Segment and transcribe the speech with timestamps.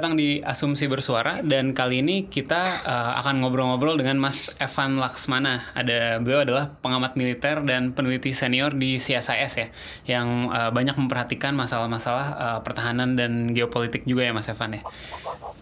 [0.00, 5.76] Datang di Asumsi Bersuara dan kali ini kita uh, akan ngobrol-ngobrol dengan Mas Evan Laksmana.
[5.76, 9.68] Ada beliau adalah pengamat militer dan peneliti senior di CSIS ya,
[10.08, 14.82] yang uh, banyak memperhatikan masalah-masalah uh, pertahanan dan geopolitik juga ya Mas Evan ya.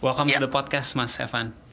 [0.07, 0.39] Welcome yeah.
[0.39, 1.68] to the podcast Mas Evan.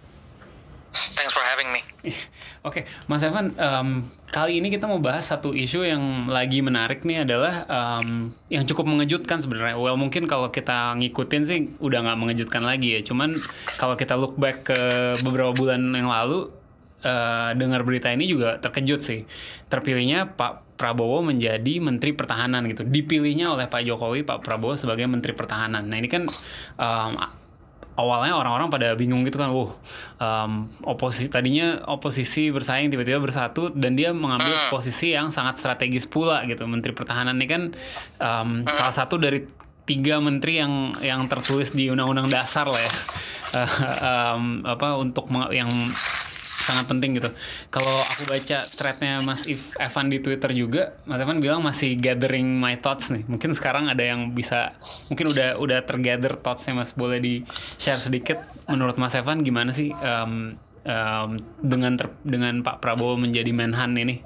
[0.96, 1.84] Thanks for having me.
[2.08, 2.16] Oke,
[2.64, 2.84] okay.
[3.12, 7.68] Mas Evan, um, kali ini kita mau bahas satu isu yang lagi menarik nih adalah
[7.68, 9.76] um, yang cukup mengejutkan sebenarnya.
[9.76, 13.02] Well, mungkin kalau kita ngikutin sih udah nggak mengejutkan lagi ya.
[13.04, 13.44] Cuman
[13.76, 14.80] kalau kita look back ke
[15.20, 16.48] beberapa bulan yang lalu,
[17.04, 19.28] uh, dengar berita ini juga terkejut sih.
[19.68, 22.88] Terpilihnya Pak Prabowo menjadi Menteri Pertahanan gitu.
[22.88, 25.86] Dipilihnya oleh Pak Jokowi, Pak Prabowo sebagai Menteri Pertahanan.
[25.86, 26.24] Nah ini kan
[26.80, 27.12] um,
[27.96, 29.72] awalnya orang-orang pada bingung gitu kan, wah
[30.20, 34.72] um, oposisi tadinya oposisi bersaing tiba-tiba bersatu dan dia mengambil hmm.
[34.72, 36.68] posisi yang sangat strategis pula gitu.
[36.68, 37.62] Menteri Pertahanan ini kan
[38.20, 39.48] um, salah satu dari
[39.86, 42.94] tiga menteri yang yang tertulis di Undang-Undang Dasar lah ya,
[43.62, 43.72] uh,
[44.36, 45.70] um, apa untuk yang
[46.66, 47.30] sangat penting gitu.
[47.70, 52.58] Kalau aku baca threadnya Mas If Evan di Twitter juga, Mas Evan bilang masih gathering
[52.58, 53.22] my thoughts nih.
[53.30, 54.74] Mungkin sekarang ada yang bisa,
[55.14, 56.98] mungkin udah udah tergather thoughtsnya Mas.
[56.98, 57.46] Boleh di
[57.78, 58.42] share sedikit.
[58.66, 61.30] Menurut Mas Evan gimana sih um, um,
[61.62, 64.26] dengan ter, dengan Pak Prabowo menjadi Menhan ini?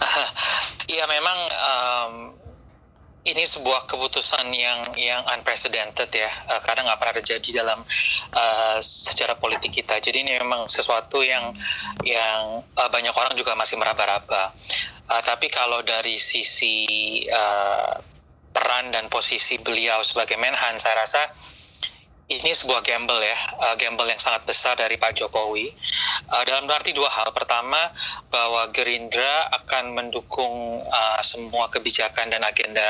[0.86, 2.12] Iya memang um,
[3.26, 6.30] ini sebuah keputusan yang yang unprecedented ya.
[6.46, 7.78] Uh, karena nggak pernah terjadi dalam
[8.32, 9.98] uh, sejarah politik kita.
[9.98, 11.50] Jadi ini memang sesuatu yang
[12.06, 14.54] yang uh, banyak orang juga masih meraba-raba.
[15.10, 16.86] Uh, tapi kalau dari sisi
[17.26, 17.98] uh,
[18.54, 21.22] peran dan posisi beliau sebagai Menhan saya rasa
[22.26, 25.70] ini sebuah gamble ya, uh, gamble yang sangat besar dari Pak Jokowi.
[26.26, 27.30] Uh, dalam arti dua hal.
[27.30, 27.78] Pertama,
[28.26, 32.82] bahwa Gerindra akan mendukung uh, semua kebijakan dan agenda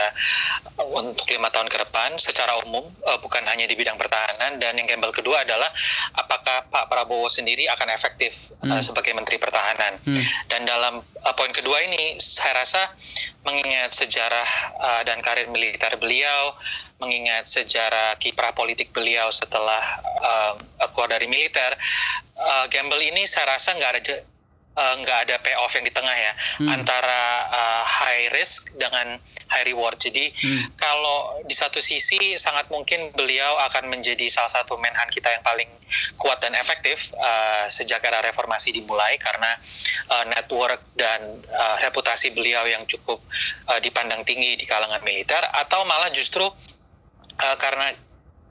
[0.88, 4.56] untuk lima tahun ke depan secara umum, uh, bukan hanya di bidang pertahanan.
[4.56, 5.68] Dan yang gamble kedua adalah
[6.16, 8.72] apakah Pak Prabowo sendiri akan efektif hmm.
[8.72, 10.00] uh, sebagai Menteri Pertahanan.
[10.00, 10.24] Hmm.
[10.48, 12.80] Dan dalam uh, poin kedua ini, saya rasa
[13.44, 14.48] mengingat sejarah
[14.80, 16.56] uh, dan karir militer beliau,
[16.96, 19.82] mengingat sejarah kiprah politik beliau setelah
[20.22, 20.54] uh,
[20.92, 21.74] keluar dari militer,
[22.36, 24.16] uh, gamble ini saya rasa nggak ada
[24.76, 26.68] nggak uh, ada payoff yang di tengah ya hmm.
[26.68, 29.16] antara uh, high risk dengan
[29.48, 29.96] high reward.
[29.96, 30.76] Jadi hmm.
[30.76, 35.70] kalau di satu sisi sangat mungkin beliau akan menjadi salah satu menhan kita yang paling
[36.20, 39.56] kuat dan efektif uh, sejak era reformasi dimulai karena
[40.12, 43.24] uh, network dan uh, reputasi beliau yang cukup
[43.72, 47.96] uh, dipandang tinggi di kalangan militer atau malah justru uh, karena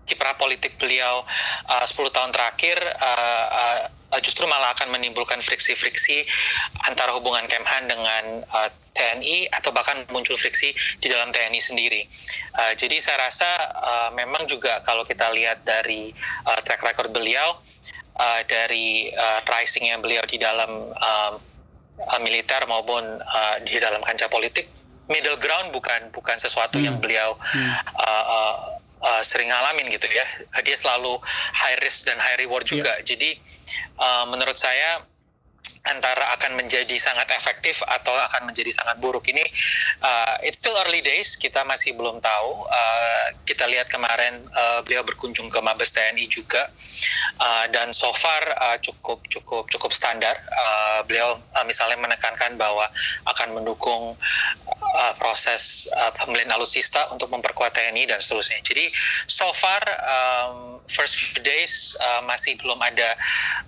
[0.06, 1.26] kiprah politik beliau
[1.70, 3.80] uh, 10 tahun terakhir uh, uh,
[4.24, 6.24] justru malah akan menimbulkan friksi-friksi
[6.88, 10.72] antara hubungan Kemhan dengan uh, TNI atau bahkan muncul friksi
[11.04, 12.08] di dalam TNI sendiri.
[12.56, 16.16] Uh, jadi saya rasa uh, memang juga kalau kita lihat dari
[16.48, 17.60] uh, track record beliau
[18.16, 21.36] uh, dari uh, risingnya beliau di dalam uh,
[22.24, 24.68] militer maupun uh, di dalam kancah politik
[25.12, 26.86] middle ground bukan bukan sesuatu hmm.
[26.88, 27.72] yang beliau hmm.
[28.00, 28.56] uh, uh,
[29.06, 30.26] uh, sering ngalamin gitu ya.
[30.66, 31.22] Dia selalu
[31.54, 32.98] high risk dan high reward juga.
[33.00, 33.16] Yeah.
[33.16, 33.30] Jadi
[34.02, 35.06] uh, menurut saya
[35.86, 39.28] antara akan menjadi sangat efektif atau akan menjadi sangat buruk.
[39.30, 39.44] Ini
[40.02, 42.66] uh, it's still early days kita masih belum tahu.
[42.66, 46.72] Uh, kita lihat kemarin uh, beliau berkunjung ke Mabes TNI juga.
[47.36, 50.34] Uh, dan so far uh, cukup cukup cukup standar.
[50.50, 52.88] Uh, beliau uh, misalnya menekankan bahwa
[53.28, 54.16] akan mendukung
[54.96, 58.64] uh, proses uh, pembelian alutsista untuk memperkuat TNI dan seterusnya.
[58.64, 58.90] Jadi
[59.28, 63.18] so far um, first few days uh, masih belum ada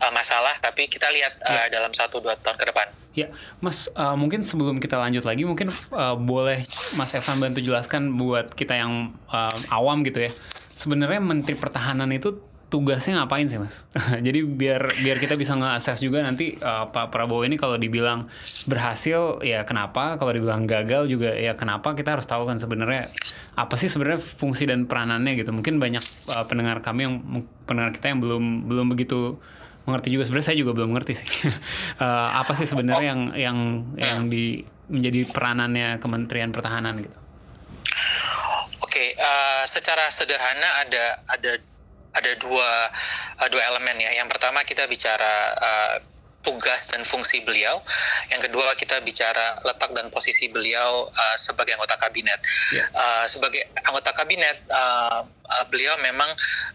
[0.02, 0.56] uh, masalah.
[0.64, 1.68] Tapi kita lihat uh, yeah.
[1.68, 2.88] dalam satu satu dua tahun ke depan.
[3.18, 3.34] Ya,
[3.66, 6.62] Mas, uh, mungkin sebelum kita lanjut lagi, mungkin uh, boleh
[7.02, 10.30] Mas Evan bantu jelaskan buat kita yang uh, awam gitu ya.
[10.70, 12.38] Sebenarnya Menteri Pertahanan itu
[12.70, 13.90] tugasnya ngapain sih, Mas?
[14.26, 18.30] Jadi biar biar kita bisa nge juga nanti uh, Pak Prabowo ini kalau dibilang
[18.70, 23.02] berhasil ya kenapa, kalau dibilang gagal juga ya kenapa, kita harus tahu kan sebenarnya
[23.58, 25.56] apa sih sebenarnya fungsi dan peranannya gitu.
[25.56, 26.04] Mungkin banyak
[26.38, 27.16] uh, pendengar kami yang
[27.66, 29.42] pendengar kita yang belum belum begitu
[29.88, 31.30] mengerti juga sebenarnya saya juga belum ngerti sih
[32.04, 33.58] uh, apa sih sebenarnya yang yang
[33.96, 37.18] yang di menjadi peranannya Kementerian Pertahanan gitu.
[38.80, 41.52] Oke, okay, uh, eh, secara sederhana ada ada
[42.16, 42.70] ada dua
[43.40, 44.12] uh, dua elemen ya.
[44.16, 45.96] Yang pertama kita bicara uh,
[46.46, 47.82] tugas dan fungsi beliau.
[48.32, 52.40] Yang kedua kita bicara letak dan posisi beliau uh, sebagai anggota kabinet.
[52.72, 52.88] Yeah.
[52.96, 56.30] Uh, sebagai anggota kabinet, uh, uh, beliau memang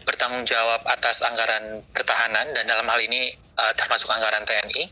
[0.05, 4.89] bertanggung jawab atas anggaran pertahanan dan dalam hal ini uh, termasuk anggaran TNI.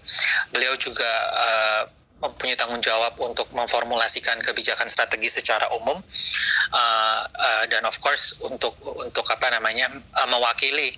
[0.50, 1.84] Beliau juga uh,
[2.22, 8.78] mempunyai tanggung jawab untuk memformulasikan kebijakan strategi secara umum uh, uh, dan of course untuk
[9.02, 9.90] untuk apa namanya
[10.22, 10.94] uh, mewakili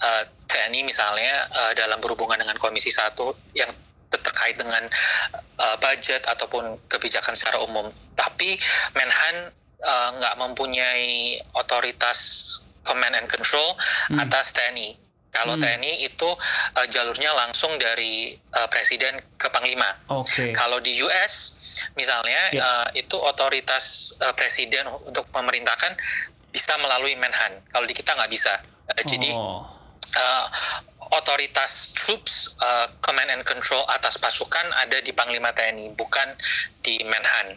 [0.00, 3.68] uh, TNI misalnya uh, dalam berhubungan dengan Komisi Satu yang
[4.08, 4.88] terkait dengan
[5.60, 7.92] uh, budget ataupun kebijakan secara umum.
[8.16, 8.56] Tapi
[8.96, 9.52] Menhan
[10.16, 12.18] nggak uh, mempunyai otoritas
[12.82, 13.76] command and control
[14.08, 14.18] hmm.
[14.18, 15.62] atas TNI kalau hmm.
[15.62, 16.28] TNI itu
[16.74, 19.86] uh, jalurnya langsung dari uh, presiden ke panglima.
[20.08, 20.56] Okay.
[20.56, 21.58] Kalau di US
[21.94, 22.58] misalnya yeah.
[22.58, 22.64] Ya.
[22.64, 25.94] uh, itu otoritas uh, presiden untuk memerintahkan
[26.48, 27.60] bisa melalui Menhan.
[27.70, 28.56] Kalau di kita nggak bisa.
[28.88, 29.04] Uh, oh.
[29.04, 29.30] Jadi
[30.16, 30.46] uh,
[31.08, 36.28] otoritas troops uh, command and control atas pasukan ada di Panglima TNI, bukan
[36.84, 37.56] di Menhan.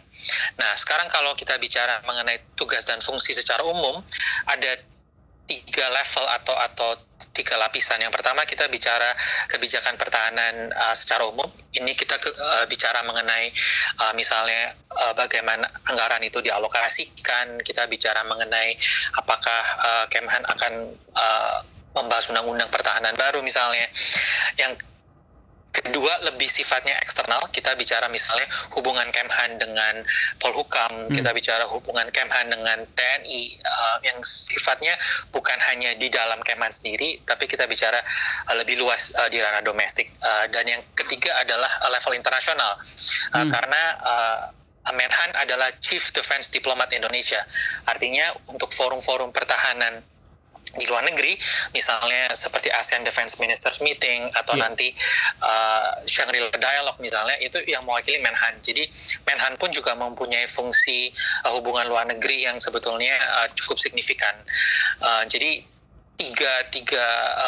[0.56, 4.00] Nah, sekarang kalau kita bicara mengenai tugas dan fungsi secara umum,
[4.48, 4.72] ada
[5.46, 6.90] tiga level atau atau
[7.32, 7.98] tiga lapisan.
[7.98, 9.08] Yang pertama kita bicara
[9.48, 11.48] kebijakan pertahanan uh, secara umum.
[11.72, 13.48] Ini kita ke, uh, bicara mengenai
[14.04, 17.64] uh, misalnya uh, bagaimana anggaran itu dialokasikan.
[17.64, 18.76] Kita bicara mengenai
[19.16, 20.72] apakah uh, Kemhan akan
[21.16, 21.58] uh,
[21.92, 23.88] membahas undang-undang pertahanan baru misalnya.
[24.60, 24.91] Yang
[25.72, 27.48] Kedua lebih sifatnya eksternal.
[27.48, 28.44] Kita bicara misalnya
[28.76, 30.04] hubungan Kemhan dengan
[30.36, 31.16] Polhukam, hmm.
[31.16, 34.92] kita bicara hubungan Kemhan dengan TNI uh, yang sifatnya
[35.32, 37.96] bukan hanya di dalam Kemhan sendiri, tapi kita bicara
[38.52, 40.12] uh, lebih luas uh, di ranah domestik.
[40.20, 43.48] Uh, dan yang ketiga adalah uh, level internasional, uh, hmm.
[43.48, 44.40] karena uh,
[44.92, 47.38] Menhan adalah Chief Defense Diplomat Indonesia.
[47.86, 50.02] Artinya untuk forum-forum pertahanan
[50.72, 51.36] di luar negeri,
[51.76, 54.62] misalnya seperti ASEAN Defense Ministers Meeting atau yeah.
[54.64, 54.88] nanti
[55.44, 58.56] uh, Shangri-La Dialogue misalnya, itu yang mewakili Menhan.
[58.64, 58.88] Jadi
[59.28, 61.12] Menhan pun juga mempunyai fungsi
[61.44, 64.32] uh, hubungan luar negeri yang sebetulnya uh, cukup signifikan.
[65.02, 65.60] Uh, jadi
[66.16, 67.02] tiga tiga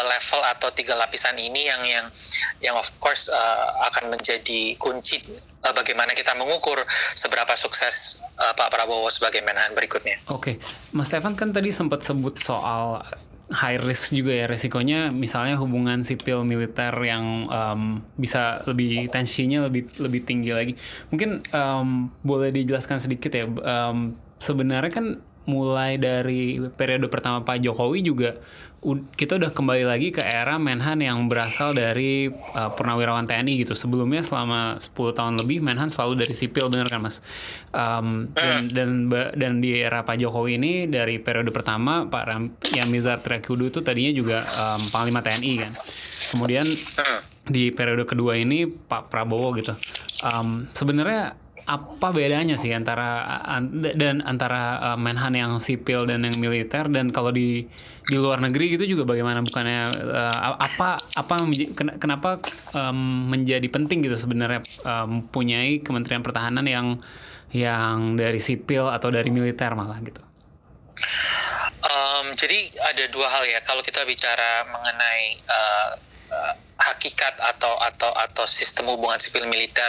[0.09, 2.07] level atau tiga lapisan ini yang yang
[2.65, 5.21] yang of course uh, akan menjadi kunci
[5.63, 6.83] uh, bagaimana kita mengukur
[7.15, 10.19] seberapa sukses uh, Pak Prabowo sebagai Menhan berikutnya.
[10.33, 10.95] Oke, okay.
[10.97, 13.05] Mas Stefan kan tadi sempat sebut soal
[13.53, 19.85] high risk juga ya resikonya misalnya hubungan sipil militer yang um, bisa lebih tensinya lebih
[20.01, 20.73] lebih tinggi lagi
[21.13, 25.07] mungkin um, boleh dijelaskan sedikit ya um, sebenarnya kan
[25.45, 28.41] mulai dari periode pertama Pak Jokowi juga
[29.17, 33.73] kita udah kembali lagi ke era Menhan yang berasal dari uh, purnawirawan TNI gitu.
[33.73, 37.25] Sebelumnya selama 10 tahun lebih Menhan selalu dari sipil bener kan Mas?
[37.73, 42.93] Um, dan, dan dan di era Pak Jokowi ini dari periode pertama Pak Ram, yang
[42.93, 45.73] Mizar Triakudu itu tadinya juga um, Panglima TNI kan.
[46.37, 46.67] Kemudian
[47.49, 49.73] di periode kedua ini Pak Prabowo gitu.
[50.29, 53.25] Um, sebenarnya apa bedanya sih antara
[53.97, 56.85] dan antara uh, Menhan yang sipil dan yang militer?
[56.93, 57.65] Dan kalau di
[58.05, 59.41] di luar negeri itu juga bagaimana?
[59.41, 59.83] Bukannya
[60.13, 61.35] uh, apa apa
[61.99, 62.37] kenapa
[62.77, 65.25] um, menjadi penting gitu sebenarnya um,
[65.81, 67.01] Kementerian Pertahanan yang
[67.55, 70.21] yang dari sipil atau dari militer malah gitu.
[71.85, 73.61] Um, jadi ada dua hal ya.
[73.65, 75.91] Kalau kita bicara mengenai uh,
[76.93, 79.89] hakikat atau atau atau sistem hubungan sipil militer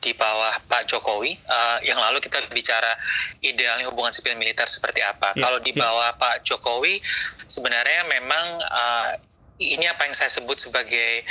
[0.00, 2.92] di bawah Pak Jokowi uh, yang lalu kita bicara
[3.40, 5.32] idealnya hubungan sipil militer seperti apa.
[5.32, 5.80] Yeah, Kalau di ya.
[5.80, 6.20] bawah yeah.
[6.20, 7.00] Pak Jokowi
[7.48, 9.08] sebenarnya memang uh,
[9.56, 11.24] ini apa yang saya sebut sebagai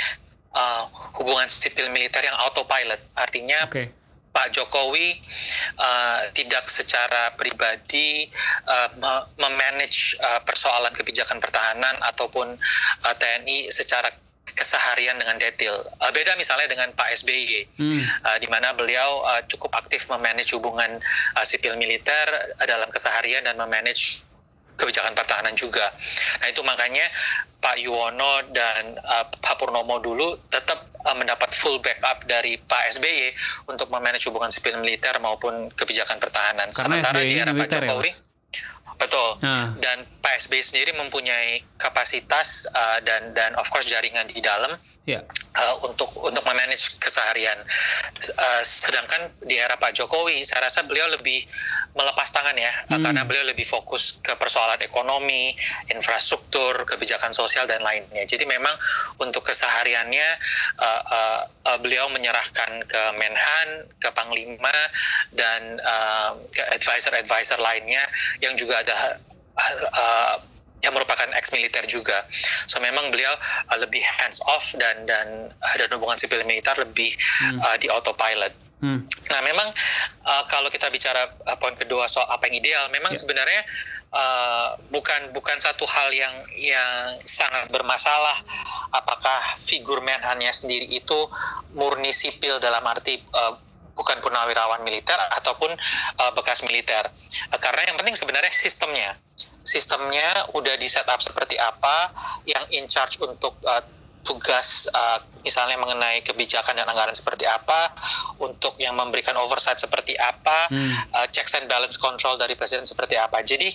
[0.50, 0.82] uh,
[1.22, 2.98] hubungan sipil militer yang autopilot.
[3.14, 3.94] Artinya okay.
[4.36, 5.16] Pak Jokowi
[5.80, 8.28] uh, tidak secara pribadi
[8.68, 8.92] uh,
[9.40, 12.52] memanage uh, persoalan kebijakan pertahanan ataupun
[13.00, 14.12] uh, TNI secara
[14.54, 15.82] keseharian dengan detail.
[15.98, 18.00] Uh, beda misalnya dengan Pak SBY, hmm.
[18.22, 21.02] uh, di mana beliau uh, cukup aktif memanage hubungan
[21.34, 22.26] uh, sipil militer
[22.60, 24.22] uh, dalam keseharian dan memanage
[24.76, 25.88] kebijakan pertahanan juga.
[26.44, 27.08] Nah itu makanya
[27.58, 33.32] Pak Yuwono dan uh, Pak Purnomo dulu tetap uh, mendapat full backup dari Pak SBY
[33.72, 36.70] untuk memanage hubungan sipil militer maupun kebijakan pertahanan.
[36.70, 38.25] Karena Sementara SBY di era Pak ya, Jokowi, ya,
[38.96, 39.40] Betul.
[39.44, 39.76] Uh.
[39.76, 44.72] Dan Pak SBY sendiri mempunyai kapasitas uh, dan dan of course jaringan di dalam
[45.06, 45.22] yeah.
[45.54, 47.56] uh, untuk untuk memanage keseharian.
[48.36, 51.46] Uh, sedangkan di era Pak Jokowi, saya rasa beliau lebih
[51.94, 53.00] melepas tangan ya, hmm.
[53.00, 55.54] karena beliau lebih fokus ke persoalan ekonomi,
[55.88, 58.26] infrastruktur, kebijakan sosial dan lainnya.
[58.26, 58.74] Jadi memang
[59.22, 60.28] untuk kesehariannya
[60.82, 61.40] uh, uh,
[61.72, 64.76] uh, beliau menyerahkan ke Menhan, ke Panglima
[65.32, 68.02] dan uh, ke advisor-advisor lainnya
[68.42, 69.22] yang juga ada
[69.94, 70.55] uh,
[70.86, 72.22] yang merupakan ex militer juga.
[72.70, 73.34] So memang beliau
[73.74, 77.58] uh, lebih hands off dan dan uh, dan hubungan sipil militer lebih hmm.
[77.58, 78.54] uh, di autopilot.
[78.76, 79.08] Hmm.
[79.32, 79.72] Nah, memang
[80.28, 83.20] uh, kalau kita bicara uh, poin kedua soal apa yang ideal, memang yeah.
[83.24, 83.60] sebenarnya
[84.12, 88.36] uh, bukan bukan satu hal yang yang sangat bermasalah.
[88.92, 91.18] Apakah figur Menhannya sendiri itu
[91.72, 93.56] murni sipil dalam arti uh,
[93.96, 95.72] bukan purnawirawan militer ataupun
[96.20, 97.08] uh, bekas militer.
[97.48, 99.16] Uh, karena yang penting sebenarnya sistemnya.
[99.66, 102.14] Sistemnya udah di setup seperti apa,
[102.46, 103.82] yang in charge untuk uh,
[104.26, 107.94] tugas uh, misalnya mengenai kebijakan dan anggaran seperti apa,
[108.42, 110.92] untuk yang memberikan oversight seperti apa, hmm.
[111.14, 113.46] uh, checks and balance control dari presiden seperti apa.
[113.46, 113.70] Jadi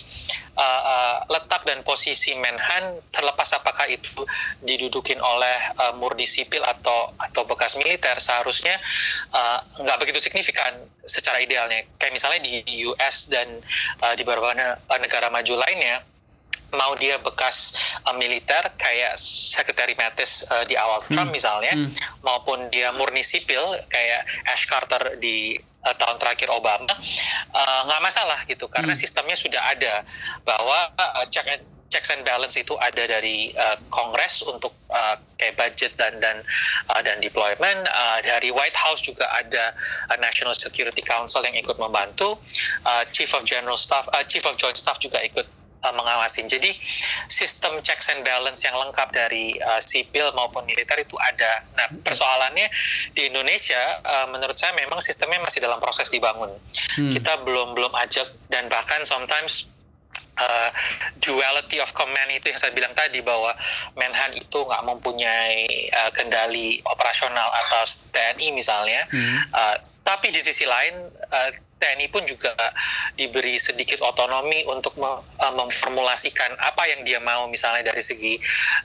[0.60, 4.20] uh, uh, letak dan posisi Menhan terlepas apakah itu
[4.60, 8.76] didudukin oleh uh, murni sipil atau atau bekas militer seharusnya
[9.32, 10.76] uh, nggak begitu signifikan
[11.08, 11.88] secara idealnya.
[11.96, 13.48] Kayak misalnya di US dan
[14.04, 14.52] uh, di beberapa
[15.00, 16.11] negara maju lainnya
[16.72, 17.76] mau dia bekas
[18.08, 21.12] uh, militer kayak Sekretari Mattis uh, di awal hmm.
[21.12, 21.88] Trump misalnya, hmm.
[22.24, 26.88] maupun dia murni sipil kayak Ash Carter di uh, tahun terakhir Obama,
[27.86, 29.02] nggak uh, masalah gitu karena hmm.
[29.02, 30.04] sistemnya sudah ada
[30.42, 31.62] bahwa uh, check and
[31.92, 36.40] checks and balance itu ada dari uh, Kongres untuk uh, kayak budget dan dan
[36.88, 39.76] uh, dan deployment uh, dari White House juga ada
[40.08, 42.40] uh, National Security Council yang ikut membantu
[42.88, 45.44] uh, Chief of General Staff uh, Chief of Joint Staff juga ikut
[45.82, 46.46] uh, mengawasin.
[46.46, 46.70] Jadi
[47.26, 51.66] sistem checks and balance yang lengkap dari uh, sipil maupun militer itu ada.
[51.74, 52.70] Nah persoalannya
[53.12, 56.50] di Indonesia uh, menurut saya memang sistemnya masih dalam proses dibangun.
[56.96, 57.12] Hmm.
[57.12, 59.66] Kita belum belum ajak dan bahkan sometimes
[60.38, 60.70] uh,
[61.20, 63.52] duality of command itu yang saya bilang tadi bahwa
[63.98, 69.36] Menhan itu nggak mempunyai uh, kendali operasional atas TNI misalnya, hmm.
[69.52, 71.50] uh, tapi di sisi lain uh,
[71.82, 72.54] TNI pun juga
[73.18, 75.18] diberi sedikit otonomi untuk uh,
[75.58, 78.38] memformulasikan apa yang dia mau misalnya dari segi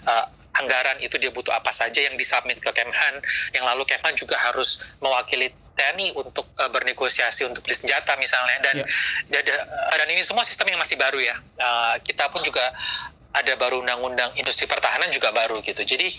[0.09, 0.25] uh,
[0.57, 3.21] anggaran itu dia butuh apa saja yang disubmit ke Kemhan.
[3.53, 8.57] Yang lalu Kemhan juga harus mewakili TNI untuk uh, bernegosiasi untuk beli senjata misalnya.
[8.65, 8.75] Dan
[9.29, 9.41] yeah.
[9.45, 9.61] dan,
[9.93, 11.37] dan ini semua sistem yang masih baru ya.
[11.61, 12.65] Uh, kita pun juga
[13.37, 15.85] ada baru undang-undang industri pertahanan juga baru gitu.
[15.85, 16.09] Jadi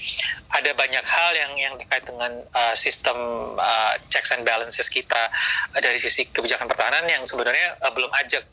[0.54, 3.18] ada banyak hal yang yang terkait dengan uh, sistem
[3.58, 5.28] uh, checks and balances kita
[5.74, 8.46] uh, dari sisi kebijakan pertahanan yang sebenarnya uh, belum ajak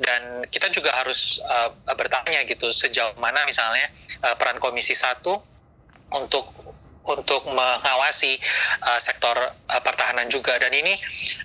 [0.00, 3.86] dan kita juga harus uh, bertanya gitu sejauh mana misalnya
[4.24, 5.36] uh, peran Komisi satu
[6.10, 6.65] untuk
[7.06, 8.38] untuk mengawasi
[8.82, 10.58] uh, sektor uh, pertahanan juga.
[10.58, 10.94] Dan ini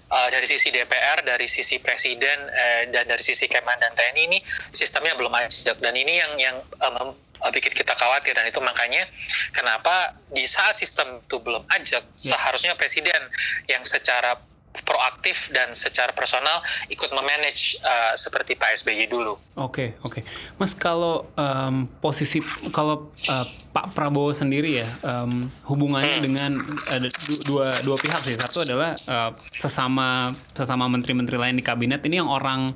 [0.09, 4.39] uh, dari sisi DPR, dari sisi Presiden uh, dan dari sisi Kemen dan TNI ini
[4.73, 7.13] sistemnya belum ajak dan ini yang yang um,
[7.53, 8.33] bikin kita khawatir.
[8.33, 9.05] Dan itu makanya
[9.53, 12.33] kenapa di saat sistem itu belum ajak yeah.
[12.33, 13.21] seharusnya presiden
[13.69, 14.37] yang secara
[14.79, 19.35] proaktif dan secara personal ikut memanage uh, seperti Pak SBY dulu.
[19.59, 20.23] Oke okay, oke, okay.
[20.55, 22.39] Mas kalau um, posisi
[22.71, 26.23] kalau uh, Pak Prabowo sendiri ya um, hubungannya hmm.
[26.23, 26.51] dengan
[26.87, 27.07] ada
[27.51, 28.35] dua dua pihak sih.
[28.39, 32.71] Satu adalah uh, sesama sesama menteri-menteri lain di kabinet ini yang orang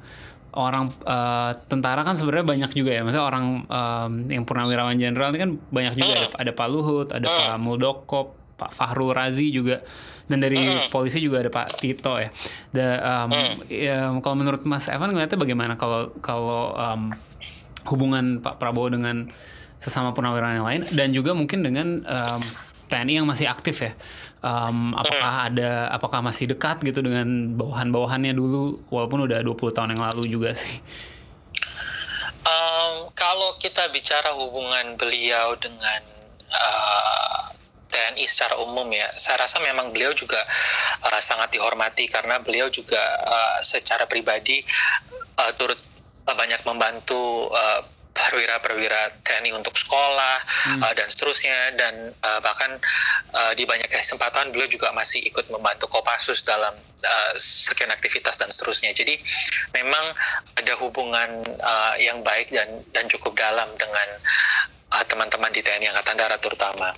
[0.56, 3.02] orang uh, tentara kan sebenarnya banyak juga ya.
[3.04, 6.20] Maksudnya orang um, yang purnawirawan jenderal ini kan banyak juga hmm.
[6.20, 7.40] ada, ada Pak Luhut, ada hmm.
[7.40, 8.22] Pak Muldoko,
[8.56, 9.84] Pak Fahrul Razi juga
[10.26, 10.90] dan dari mm.
[10.90, 12.30] polisi juga ada Pak Tito ya.
[12.74, 12.88] Da,
[13.26, 13.54] um, mm.
[13.70, 17.14] ya kalau menurut Mas Evan ngeliatnya bagaimana kalau kalau um,
[17.86, 19.30] hubungan Pak Prabowo dengan
[19.78, 22.42] sesama purnawirawan yang lain dan juga mungkin dengan um,
[22.90, 23.94] TNI yang masih aktif ya.
[24.46, 30.04] Um, apakah ada apakah masih dekat gitu dengan bawahan-bawahannya dulu walaupun udah 20 tahun yang
[30.06, 30.82] lalu juga sih.
[32.46, 36.02] Um, kalau kita bicara hubungan beliau dengan
[36.54, 37.50] uh,
[37.96, 40.44] TNI secara umum ya, saya rasa memang beliau juga
[41.08, 44.60] uh, sangat dihormati karena beliau juga uh, secara pribadi
[45.40, 45.80] uh, turut
[46.28, 50.80] uh, banyak membantu uh, perwira-perwira TNI untuk sekolah hmm.
[50.88, 52.72] uh, dan seterusnya dan uh, bahkan
[53.36, 58.48] uh, di banyak kesempatan beliau juga masih ikut membantu Kopassus dalam uh, sekian aktivitas dan
[58.48, 58.96] seterusnya.
[58.96, 59.20] Jadi
[59.76, 60.16] memang
[60.56, 64.08] ada hubungan uh, yang baik dan dan cukup dalam dengan
[65.10, 66.90] teman-teman di TNI Angkatan Darat terutama.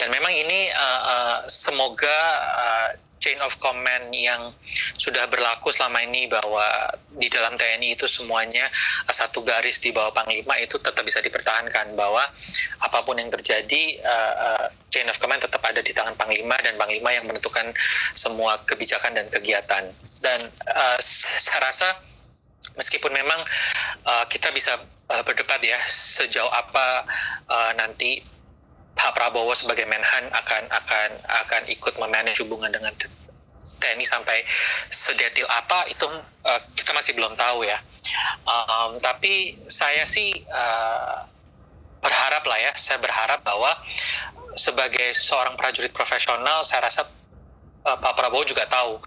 [0.00, 2.88] Dan memang ini uh, uh, semoga uh,
[3.26, 4.52] chain of command yang
[4.94, 6.62] sudah berlaku selama ini bahwa
[7.16, 8.68] di dalam TNI itu semuanya
[9.08, 12.22] satu garis di bawah Panglima itu tetap bisa dipertahankan bahwa
[12.84, 16.78] apa pun yang terjadi uh, uh, chain of command tetap ada di tangan Panglima dan
[16.78, 17.66] Panglima yang menentukan
[18.14, 19.84] semua kebijakan dan kegiatan
[20.22, 20.38] dan
[20.70, 21.88] uh, saya rasa
[22.76, 23.40] meskipun memang
[24.04, 24.76] uh, kita bisa
[25.10, 27.04] uh, berdebat ya sejauh apa
[27.48, 28.20] uh, nanti
[28.96, 31.10] Pak Prabowo sebagai Menhan akan akan
[31.44, 32.96] akan ikut memanage hubungan dengan
[33.66, 34.40] TNI sampai
[34.88, 36.08] sedetil apa itu
[36.46, 37.76] uh, kita masih belum tahu ya.
[38.46, 41.28] Um, tapi saya sih uh,
[42.00, 43.74] berharap lah ya, saya berharap bahwa
[44.56, 47.04] sebagai seorang prajurit profesional, saya rasa
[47.84, 49.02] uh, Pak Prabowo juga tahu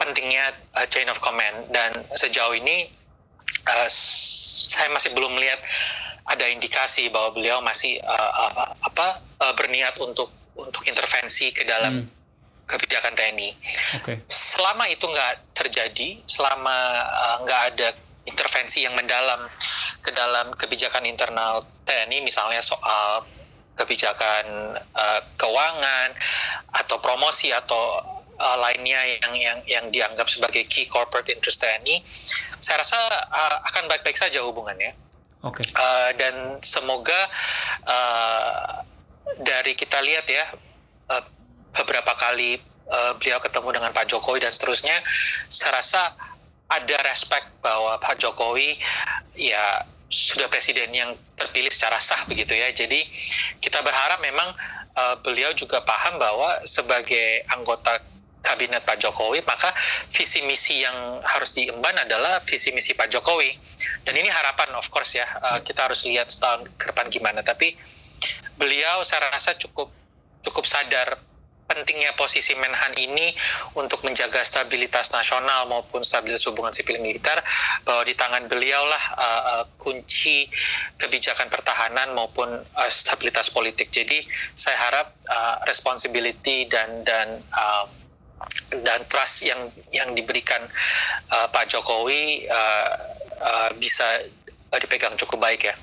[0.00, 2.88] pentingnya uh, chain of command dan sejauh ini
[3.68, 5.60] uh, saya masih belum melihat
[6.24, 12.04] ada indikasi bahwa beliau masih uh, uh, apa uh, berniat untuk untuk intervensi ke dalam
[12.04, 12.18] hmm
[12.70, 13.50] kebijakan TNI.
[13.98, 14.22] Okay.
[14.30, 17.88] Selama itu nggak terjadi, selama uh, nggak ada
[18.30, 19.42] intervensi yang mendalam
[19.98, 23.26] ke dalam kebijakan internal TNI, misalnya soal
[23.74, 26.14] kebijakan uh, keuangan
[26.70, 32.00] atau promosi atau uh, lainnya yang yang yang dianggap sebagai key corporate interest TNI,
[32.58, 32.96] saya rasa
[33.28, 34.96] uh, akan baik-baik saja hubungannya.
[35.44, 35.64] Oke.
[35.64, 35.66] Okay.
[35.76, 37.20] Uh, dan semoga
[37.84, 38.80] uh,
[39.44, 40.44] dari kita lihat ya.
[41.10, 41.24] Uh,
[41.70, 42.58] beberapa kali
[42.90, 44.98] uh, beliau ketemu dengan Pak Jokowi dan seterusnya,
[45.46, 46.18] saya rasa
[46.70, 48.78] ada respect bahwa Pak Jokowi
[49.38, 52.74] ya sudah presiden yang terpilih secara sah begitu ya.
[52.74, 53.06] Jadi
[53.62, 54.50] kita berharap memang
[54.98, 58.02] uh, beliau juga paham bahwa sebagai anggota
[58.40, 59.70] kabinet Pak Jokowi, maka
[60.10, 63.52] visi misi yang harus diemban adalah visi misi Pak Jokowi.
[64.04, 67.44] Dan ini harapan of course ya, uh, kita harus lihat setahun ke depan gimana.
[67.44, 67.76] Tapi
[68.56, 69.88] beliau saya rasa cukup
[70.44, 71.20] cukup sadar
[71.70, 73.30] pentingnya posisi Menhan ini
[73.78, 77.38] untuk menjaga stabilitas nasional maupun stabilitas hubungan sipil militer
[77.86, 80.50] bahwa di tangan beliau lah uh, uh, kunci
[80.98, 83.94] kebijakan pertahanan maupun uh, stabilitas politik.
[83.94, 84.26] Jadi
[84.58, 87.86] saya harap uh, responsibility dan dan uh,
[88.70, 90.62] dan trust yang yang diberikan
[91.30, 92.90] uh, Pak Jokowi uh,
[93.40, 94.24] uh, bisa
[94.70, 95.74] dipegang cukup baik ya.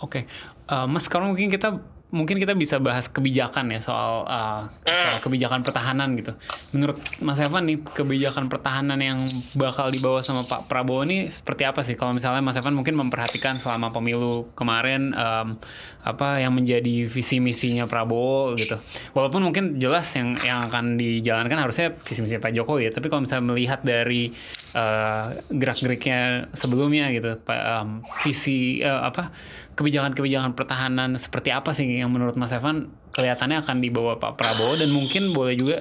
[0.00, 0.72] Oke, okay.
[0.72, 1.76] uh, Mas sekarang mungkin kita
[2.10, 5.22] mungkin kita bisa bahas kebijakan ya soal, uh, soal hmm.
[5.22, 6.34] kebijakan pertahanan gitu.
[6.78, 9.18] Menurut Mas Evan nih kebijakan pertahanan yang
[9.56, 11.94] bakal dibawa sama Pak Prabowo ini seperti apa sih?
[11.94, 15.56] Kalau misalnya Mas Evan mungkin memperhatikan selama pemilu kemarin um,
[16.02, 18.74] apa yang menjadi visi misinya Prabowo gitu.
[19.14, 22.92] Walaupun mungkin jelas yang yang akan dijalankan harusnya visi misi Pak Jokowi ya.
[22.92, 24.34] Tapi kalau misalnya melihat dari
[24.74, 29.30] uh, gerak-geriknya sebelumnya gitu, um, visi uh, apa
[29.74, 34.90] kebijakan-kebijakan pertahanan seperti apa sih yang menurut Mas Evan kelihatannya akan dibawa Pak Prabowo dan
[34.94, 35.76] mungkin boleh juga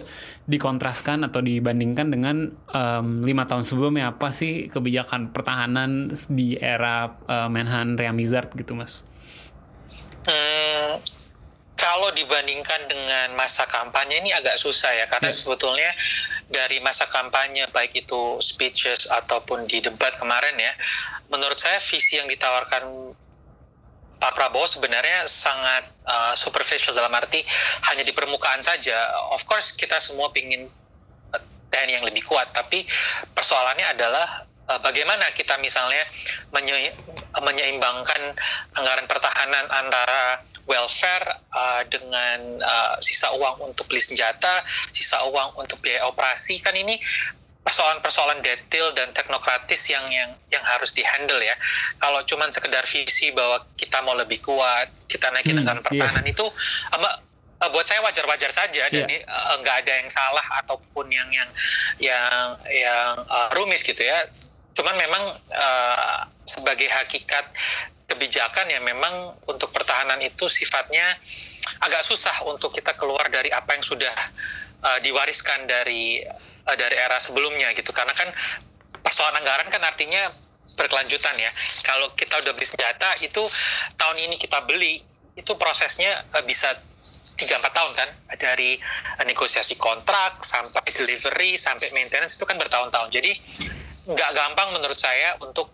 [0.49, 2.49] dikontraskan atau dibandingkan dengan
[3.21, 9.05] lima tahun sebelumnya apa sih kebijakan pertahanan di era uh, Menhan Mizard gitu Mas?
[10.25, 11.01] Hmm,
[11.79, 15.37] kalau dibandingkan dengan masa kampanye ini agak susah ya karena yeah.
[15.39, 15.91] sebetulnya
[16.51, 20.73] dari masa kampanye baik itu speeches ataupun di debat kemarin ya
[21.31, 23.15] menurut saya visi yang ditawarkan
[24.19, 27.39] Pak Prabowo sebenarnya sangat uh, superficial dalam arti
[27.91, 29.15] hanya di permukaan saja.
[29.31, 30.67] Of course kita semua ingin
[31.31, 32.83] uh, TNI yang lebih kuat, tapi
[33.31, 36.03] persoalannya adalah uh, bagaimana kita misalnya
[36.51, 36.91] menye
[37.39, 38.35] menyeimbangkan
[38.75, 44.61] anggaran pertahanan antara welfare uh, dengan uh, sisa uang untuk beli senjata,
[44.93, 46.99] sisa uang untuk biaya operasi kan ini
[47.59, 51.53] persoalan-persoalan detail dan teknokratis yang yang yang harus dihandle ya.
[51.99, 55.87] Kalau cuman sekedar visi bahwa kita mau lebih kuat, kita naikin hmm, anggaran iya.
[55.87, 56.33] pertahanan yeah.
[56.33, 56.45] itu
[56.95, 59.27] uh, buat saya wajar-wajar saja dan yeah.
[59.27, 61.49] uh, nggak ada yang salah ataupun yang yang
[61.99, 64.23] yang yang uh, rumit gitu ya.
[64.73, 67.43] Cuman memang uh, sebagai hakikat
[68.09, 71.05] kebijakan ya memang untuk pertahanan itu sifatnya
[71.85, 74.15] agak susah untuk kita keluar dari apa yang sudah
[74.81, 76.25] uh, diwariskan dari
[76.69, 77.89] uh, dari era sebelumnya gitu.
[77.89, 78.29] Karena kan
[79.01, 80.21] persoalan anggaran kan artinya
[80.77, 81.49] berkelanjutan ya.
[81.81, 83.41] Kalau kita udah beli senjata itu
[83.97, 85.01] tahun ini kita beli
[85.33, 86.77] itu prosesnya uh, bisa
[87.39, 88.09] tiga empat tahun kan.
[88.37, 88.77] Dari
[89.19, 93.09] uh, negosiasi kontrak sampai delivery sampai maintenance itu kan bertahun-tahun.
[93.09, 93.31] Jadi
[94.13, 95.73] nggak gampang menurut saya untuk